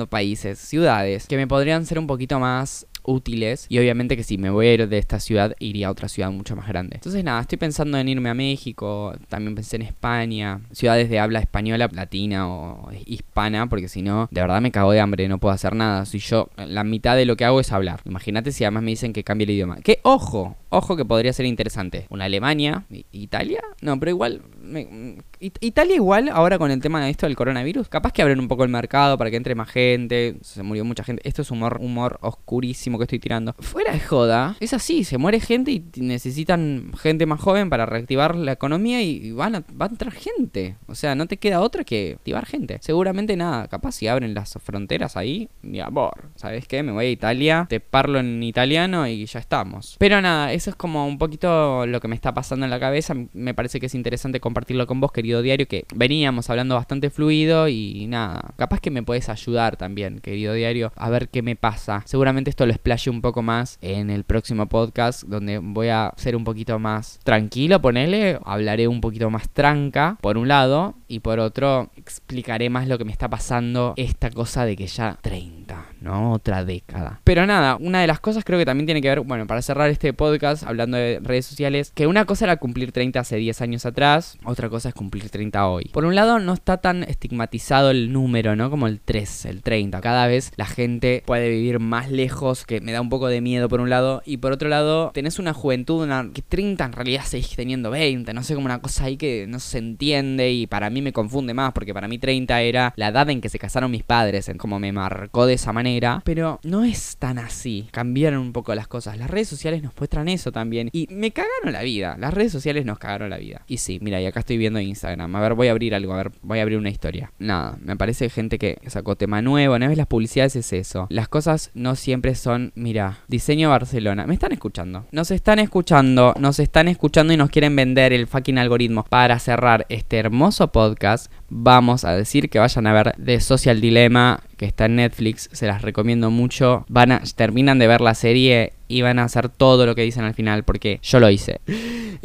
países, 0.05 0.59
ciudades, 0.59 1.25
que 1.25 1.37
me 1.37 1.47
podrían 1.47 1.87
ser 1.87 1.97
un 1.97 2.05
poquito 2.05 2.39
más 2.39 2.85
útiles 3.09 3.65
y 3.69 3.79
obviamente 3.79 4.17
que 4.17 4.23
si 4.23 4.37
me 4.37 4.49
voy 4.49 4.67
a 4.67 4.73
ir 4.73 4.89
de 4.89 4.97
esta 4.97 5.21
ciudad 5.21 5.55
iría 5.59 5.87
a 5.87 5.91
otra 5.91 6.09
ciudad 6.09 6.29
mucho 6.29 6.57
más 6.57 6.67
grande. 6.67 6.97
Entonces 6.97 7.23
nada, 7.23 7.39
estoy 7.39 7.57
pensando 7.57 7.97
en 7.97 8.09
irme 8.09 8.29
a 8.29 8.33
México, 8.33 9.13
también 9.29 9.55
pensé 9.55 9.77
en 9.77 9.83
España, 9.83 10.59
ciudades 10.73 11.09
de 11.09 11.17
habla 11.17 11.39
española, 11.39 11.89
latina 11.93 12.49
o 12.49 12.89
hispana, 13.05 13.67
porque 13.69 13.87
si 13.87 14.01
no, 14.01 14.27
de 14.29 14.41
verdad 14.41 14.61
me 14.61 14.71
cago 14.71 14.91
de 14.91 14.99
hambre, 14.99 15.27
no 15.29 15.37
puedo 15.39 15.53
hacer 15.55 15.73
nada. 15.73 16.05
Si 16.05 16.19
yo, 16.19 16.49
la 16.57 16.83
mitad 16.83 17.15
de 17.15 17.25
lo 17.25 17.37
que 17.37 17.45
hago 17.45 17.61
es 17.61 17.71
hablar. 17.71 18.01
Imagínate 18.03 18.51
si 18.51 18.65
además 18.65 18.83
me 18.83 18.91
dicen 18.91 19.13
que 19.13 19.23
cambie 19.23 19.45
el 19.45 19.51
idioma. 19.51 19.77
Que 19.77 19.99
ojo, 20.03 20.57
ojo 20.69 20.97
que 20.97 21.05
podría 21.05 21.31
ser 21.31 21.45
interesante. 21.45 22.07
Una 22.09 22.25
Alemania, 22.25 22.83
Italia, 23.13 23.61
no, 23.81 23.97
pero 23.99 24.11
igual, 24.11 24.41
me- 24.61 25.17
It- 25.39 25.57
Italia 25.61 25.95
igual 25.95 26.29
ahora 26.29 26.57
con 26.57 26.71
el 26.71 26.81
tema 26.81 27.03
de 27.03 27.09
esto 27.11 27.25
del 27.25 27.35
coronavirus, 27.35 27.89
capaz 27.89 28.11
que 28.11 28.21
abren 28.21 28.39
un 28.39 28.47
poco 28.47 28.63
el 28.63 28.69
mercado 28.69 29.17
para 29.17 29.29
que 29.29 29.37
entre 29.37 29.55
más 29.55 29.69
gente, 29.69 30.37
se 30.41 30.63
murió 30.63 30.83
mucha 30.85 31.03
gente. 31.03 31.21
Esto 31.27 31.41
es 31.41 31.51
humor, 31.51 31.77
humor 31.81 32.17
oscurísimo 32.21 32.97
que 32.97 33.03
estoy 33.03 33.19
tirando. 33.19 33.53
Fuera 33.59 33.91
de 33.93 33.99
joda, 33.99 34.55
es 34.59 34.73
así, 34.73 35.03
se 35.03 35.17
muere 35.17 35.39
gente 35.39 35.71
y 35.71 35.83
necesitan 35.97 36.91
gente 36.97 37.25
más 37.25 37.39
joven 37.39 37.69
para 37.69 37.85
reactivar 37.85 38.35
la 38.35 38.53
economía 38.53 39.01
y 39.01 39.31
van 39.31 39.55
a, 39.55 39.63
va 39.79 39.85
a 39.85 39.89
entrar 39.89 40.11
gente. 40.13 40.75
O 40.87 40.95
sea, 40.95 41.15
no 41.15 41.27
te 41.27 41.37
queda 41.37 41.61
otra 41.61 41.83
que 41.83 42.13
activar 42.15 42.45
gente. 42.45 42.79
Seguramente 42.81 43.35
nada, 43.35 43.67
capaz 43.67 43.91
si 43.93 44.07
abren 44.07 44.33
las 44.33 44.53
fronteras 44.63 45.17
ahí, 45.17 45.49
mi 45.61 45.79
amor, 45.79 46.29
¿sabes 46.35 46.67
qué? 46.67 46.81
Me 46.83 46.91
voy 46.91 47.05
a 47.05 47.09
Italia, 47.11 47.65
te 47.69 47.79
parlo 47.79 48.19
en 48.19 48.41
italiano 48.41 49.07
y 49.07 49.25
ya 49.25 49.39
estamos. 49.39 49.95
Pero 49.99 50.21
nada, 50.21 50.53
eso 50.53 50.69
es 50.69 50.75
como 50.75 51.05
un 51.07 51.17
poquito 51.17 51.85
lo 51.85 51.99
que 51.99 52.07
me 52.07 52.15
está 52.15 52.33
pasando 52.33 52.65
en 52.65 52.69
la 52.71 52.79
cabeza. 52.79 53.13
Me 53.33 53.53
parece 53.53 53.79
que 53.79 53.85
es 53.87 53.95
interesante 53.95 54.39
compartirlo 54.39 54.87
con 54.87 54.99
vos, 54.99 55.11
querido 55.11 55.26
diario, 55.41 55.67
que 55.67 55.85
veníamos 55.93 56.49
hablando 56.49 56.75
bastante 56.75 57.09
fluido 57.09 57.67
y 57.67 58.07
nada, 58.07 58.53
capaz 58.57 58.79
que 58.79 58.91
me 58.91 59.03
puedes 59.03 59.29
ayudar 59.29 59.77
también, 59.77 60.19
querido 60.19 60.53
diario, 60.53 60.91
a 60.95 61.09
ver 61.09 61.29
qué 61.29 61.41
me 61.41 61.55
pasa. 61.55 62.03
Seguramente 62.05 62.49
esto 62.49 62.65
lo 62.65 62.71
explaye 62.71 63.11
un 63.11 63.21
poco 63.21 63.41
más 63.41 63.77
en 63.81 64.09
el 64.09 64.23
próximo 64.23 64.67
podcast, 64.67 65.23
donde 65.23 65.59
voy 65.59 65.89
a 65.89 66.13
ser 66.17 66.35
un 66.35 66.43
poquito 66.43 66.79
más 66.79 67.19
tranquilo, 67.23 67.81
ponele, 67.81 68.39
hablaré 68.45 68.87
un 68.87 69.01
poquito 69.01 69.29
más 69.29 69.49
tranca, 69.49 70.17
por 70.21 70.37
un 70.37 70.47
lado, 70.47 70.95
y 71.07 71.19
por 71.19 71.39
otro 71.39 71.91
explicaré 71.95 72.69
más 72.69 72.87
lo 72.87 72.97
que 72.97 73.05
me 73.05 73.11
está 73.11 73.29
pasando 73.29 73.93
esta 73.97 74.29
cosa 74.31 74.65
de 74.65 74.75
que 74.75 74.87
ya 74.87 75.17
30, 75.21 75.85
¿no? 76.01 76.33
Otra 76.33 76.65
década. 76.65 77.21
Pero 77.23 77.45
nada, 77.45 77.77
una 77.79 78.01
de 78.01 78.07
las 78.07 78.19
cosas 78.19 78.43
creo 78.43 78.59
que 78.59 78.65
también 78.65 78.85
tiene 78.85 79.01
que 79.01 79.09
ver, 79.09 79.21
bueno, 79.21 79.47
para 79.47 79.61
cerrar 79.61 79.89
este 79.89 80.13
podcast 80.13 80.63
hablando 80.63 80.97
de 80.97 81.19
redes 81.21 81.45
sociales, 81.45 81.91
que 81.95 82.07
una 82.07 82.25
cosa 82.25 82.45
era 82.45 82.57
cumplir 82.57 82.91
30 82.91 83.19
hace 83.19 83.37
10 83.37 83.61
años 83.61 83.85
atrás, 83.85 84.37
otra 84.43 84.69
cosa 84.69 84.89
es 84.89 84.95
cumplir 84.95 85.16
30 85.21 85.67
hoy. 85.67 85.85
Por 85.93 86.05
un 86.05 86.15
lado 86.15 86.39
no 86.39 86.53
está 86.53 86.77
tan 86.77 87.03
estigmatizado 87.03 87.91
el 87.91 88.11
número, 88.11 88.55
¿no? 88.55 88.69
Como 88.69 88.87
el 88.87 88.99
3, 88.99 89.45
el 89.45 89.61
30. 89.61 90.01
Cada 90.01 90.27
vez 90.27 90.51
la 90.55 90.65
gente 90.65 91.23
puede 91.25 91.49
vivir 91.49 91.79
más 91.79 92.09
lejos, 92.09 92.65
que 92.65 92.81
me 92.81 92.91
da 92.91 93.01
un 93.01 93.09
poco 93.09 93.27
de 93.27 93.41
miedo 93.41 93.69
por 93.69 93.81
un 93.81 93.89
lado, 93.89 94.21
y 94.25 94.37
por 94.37 94.51
otro 94.51 94.69
lado 94.69 95.11
tenés 95.13 95.39
una 95.39 95.53
juventud, 95.53 96.03
una 96.03 96.29
que 96.33 96.41
30 96.41 96.85
en 96.85 96.93
realidad 96.93 97.23
seguís 97.25 97.55
teniendo 97.55 97.89
20, 97.91 98.33
no 98.33 98.43
sé, 98.43 98.55
como 98.55 98.65
una 98.65 98.79
cosa 98.79 99.05
ahí 99.05 99.17
que 99.17 99.45
no 99.47 99.59
se 99.59 99.77
entiende 99.77 100.51
y 100.51 100.67
para 100.67 100.89
mí 100.89 101.01
me 101.01 101.13
confunde 101.13 101.53
más, 101.53 101.73
porque 101.73 101.93
para 101.93 102.07
mí 102.07 102.17
30 102.17 102.61
era 102.61 102.93
la 102.95 103.09
edad 103.09 103.29
en 103.29 103.41
que 103.41 103.49
se 103.49 103.59
casaron 103.59 103.91
mis 103.91 104.03
padres, 104.03 104.49
en 104.49 104.57
como 104.57 104.79
me 104.79 104.91
marcó 104.91 105.45
de 105.45 105.53
esa 105.53 105.73
manera, 105.73 106.21
pero 106.25 106.59
no 106.63 106.83
es 106.83 107.17
tan 107.17 107.39
así, 107.39 107.87
cambiaron 107.91 108.39
un 108.39 108.53
poco 108.53 108.73
las 108.75 108.87
cosas, 108.87 109.17
las 109.17 109.29
redes 109.29 109.47
sociales 109.47 109.83
nos 109.83 109.93
muestran 109.97 110.27
eso 110.27 110.51
también, 110.51 110.89
y 110.91 111.07
me 111.09 111.31
cagaron 111.31 111.71
la 111.73 111.81
vida, 111.81 112.17
las 112.19 112.33
redes 112.33 112.51
sociales 112.51 112.85
nos 112.85 112.99
cagaron 112.99 113.29
la 113.29 113.37
vida. 113.37 113.63
Y 113.67 113.77
sí, 113.77 113.99
mira, 114.01 114.21
y 114.21 114.25
acá 114.25 114.41
estoy 114.41 114.57
viendo 114.57 114.79
Instagram, 114.79 115.06
a 115.07 115.39
ver, 115.41 115.53
voy 115.53 115.67
a 115.67 115.71
abrir 115.71 115.95
algo, 115.95 116.13
a 116.13 116.17
ver, 116.17 116.31
voy 116.41 116.59
a 116.59 116.61
abrir 116.61 116.77
una 116.77 116.89
historia. 116.89 117.31
Nada, 117.39 117.77
me 117.81 117.95
parece 117.95 118.29
gente 118.29 118.57
que 118.57 118.79
sacó 118.87 119.15
tema 119.15 119.41
nuevo, 119.41 119.77
¿no 119.79 119.87
ves? 119.87 119.97
Las 119.97 120.07
publicidades 120.07 120.55
es 120.55 120.73
eso. 120.73 121.07
Las 121.09 121.27
cosas 121.27 121.71
no 121.73 121.95
siempre 121.95 122.35
son, 122.35 122.71
mira, 122.75 123.19
diseño 123.27 123.69
Barcelona. 123.69 124.27
¿Me 124.27 124.33
están 124.33 124.51
escuchando? 124.51 125.05
Nos 125.11 125.31
están 125.31 125.59
escuchando, 125.59 126.33
nos 126.39 126.59
están 126.59 126.87
escuchando 126.87 127.33
y 127.33 127.37
nos 127.37 127.49
quieren 127.49 127.75
vender 127.75 128.13
el 128.13 128.27
fucking 128.27 128.57
algoritmo. 128.57 129.03
Para 129.03 129.39
cerrar 129.39 129.85
este 129.89 130.17
hermoso 130.17 130.71
podcast, 130.71 131.31
vamos 131.49 132.05
a 132.05 132.15
decir 132.15 132.49
que 132.49 132.59
vayan 132.59 132.87
a 132.87 132.93
ver 132.93 133.15
The 133.23 133.39
Social 133.39 133.81
Dilemma, 133.81 134.41
que 134.57 134.65
está 134.65 134.85
en 134.85 134.97
Netflix, 134.97 135.49
se 135.51 135.67
las 135.67 135.81
recomiendo 135.81 136.31
mucho. 136.31 136.85
Van 136.89 137.11
a, 137.11 137.21
terminan 137.35 137.79
de 137.79 137.87
ver 137.87 138.01
la 138.01 138.15
serie 138.15 138.73
y 138.87 139.01
van 139.01 139.19
a 139.19 139.23
hacer 139.23 139.49
todo 139.49 139.85
lo 139.85 139.95
que 139.95 140.01
dicen 140.01 140.23
al 140.23 140.33
final, 140.33 140.63
porque 140.63 140.99
yo 141.01 141.19
lo 141.19 141.29
hice. 141.29 141.61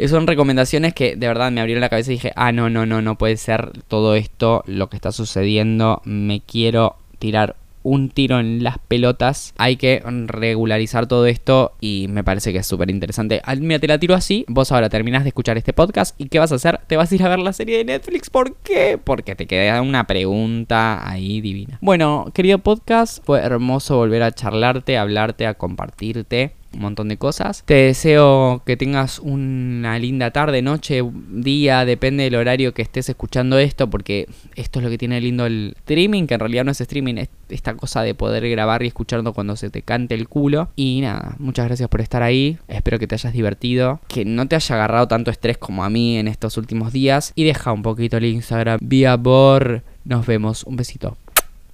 Son 0.09 0.27
recomendaciones 0.27 0.95
que 0.95 1.17
de 1.17 1.29
verdad 1.29 1.53
me 1.53 1.61
abrieron 1.61 1.83
la 1.83 1.89
cabeza 1.89 2.11
y 2.11 2.15
dije, 2.15 2.33
ah, 2.35 2.51
no, 2.51 2.71
no, 2.71 2.87
no, 2.87 3.03
no 3.03 3.17
puede 3.19 3.37
ser 3.37 3.73
todo 3.89 4.15
esto 4.15 4.65
lo 4.67 4.89
que 4.89 4.97
está 4.97 5.13
sucediendo. 5.13 6.01
Me 6.05 6.41
quiero 6.41 6.97
tirar 7.19 7.57
un 7.83 8.09
tiro 8.11 8.39
en 8.41 8.63
las 8.63 8.79
pelotas. 8.79 9.55
Hay 9.59 9.77
que 9.77 10.03
regularizar 10.27 11.07
todo 11.07 11.27
esto 11.27 11.73
y 11.81 12.07
me 12.09 12.25
parece 12.25 12.53
que 12.53 12.59
es 12.59 12.67
súper 12.67 12.91
interesante. 12.91 13.41
Al- 13.45 13.61
Mira, 13.61 13.79
te 13.79 13.89
la 13.89 13.99
tiro 13.99 14.15
así. 14.15 14.45
Vos 14.49 14.73
ahora 14.73 14.89
terminás 14.89 15.23
de 15.25 15.29
escuchar 15.29 15.57
este 15.57 15.73
podcast 15.73 16.19
y 16.21 16.29
¿qué 16.29 16.39
vas 16.39 16.53
a 16.53 16.57
hacer? 16.57 16.81
Te 16.87 16.97
vas 16.97 17.11
a 17.11 17.15
ir 17.15 17.23
a 17.23 17.29
ver 17.29 17.39
la 17.39 17.53
serie 17.53 17.79
de 17.79 17.85
Netflix. 17.85 18.31
¿Por 18.31 18.57
qué? 18.57 18.99
Porque 19.03 19.35
te 19.35 19.47
queda 19.47 19.81
una 19.83 20.07
pregunta 20.07 21.09
ahí 21.09 21.41
divina. 21.41 21.79
Bueno, 21.81 22.27
querido 22.35 22.59
podcast, 22.59 23.25
fue 23.25 23.41
hermoso 23.41 23.97
volver 23.97 24.23
a 24.23 24.33
charlarte, 24.33 24.97
a 24.97 25.03
hablarte, 25.03 25.47
a 25.47 25.55
compartirte 25.55 26.53
un 26.75 26.81
montón 26.81 27.09
de 27.09 27.17
cosas. 27.17 27.63
Te 27.65 27.75
deseo 27.75 28.63
que 28.65 28.77
tengas 28.77 29.19
una 29.19 29.99
linda 29.99 30.31
tarde, 30.31 30.63
noche, 30.63 31.03
día, 31.31 31.85
depende 31.85 32.25
del 32.25 32.37
horario 32.37 32.75
que 32.75 32.83
estés 32.83 33.09
escuchando 33.09 33.59
esto, 33.59 33.89
porque 33.89 34.29
esto 34.57 34.79
es 34.79 34.85
lo 34.85 34.91
que 34.91 34.99
tiene 34.99 35.21
lindo 35.21 35.47
el 35.47 35.75
streaming, 35.79 36.27
que 36.27 36.35
en 36.35 36.41
realidad 36.41 36.65
no 36.65 36.73
es 36.73 36.81
streaming, 36.81 37.17
es 37.17 37.29
esta 37.49 37.75
cosa 37.75 38.03
de 38.03 38.15
poder 38.15 38.49
grabar 38.49 38.83
y 38.83 38.87
escucharlo 38.87 39.33
cuando 39.33 39.57
se 39.57 39.71
te 39.71 39.83
cante 39.83 40.15
el 40.15 40.29
culo. 40.29 40.71
Y 40.77 41.01
nada, 41.03 41.37
muchas 41.39 41.67
gracias 41.67 41.89
por 41.89 42.01
estar 42.01 42.23
ahí, 42.23 42.59
espero 42.69 42.99
que 42.99 43.07
te 43.07 43.15
hayas 43.15 43.33
divertido, 43.33 44.01
que 44.09 44.25
no 44.25 44.49
te 44.49 44.57
haya 44.57 44.75
agarrado 44.75 45.09
tanto 45.09 45.31
estrés 45.31 45.59
como 45.59 45.85
a 45.85 45.91
mí 45.91 46.17
en 46.17 46.29
estos 46.29 46.57
últimos 46.57 46.93
días, 46.93 47.33
y 47.35 47.45
deja 47.45 47.73
un 47.73 47.83
poquito 47.83 48.17
el 48.17 48.25
Instagram 48.25 48.79
vía 48.83 49.17
por... 49.17 49.83
Nos 50.05 50.27
vemos, 50.27 50.65
un 50.65 50.75
besito. 50.75 51.17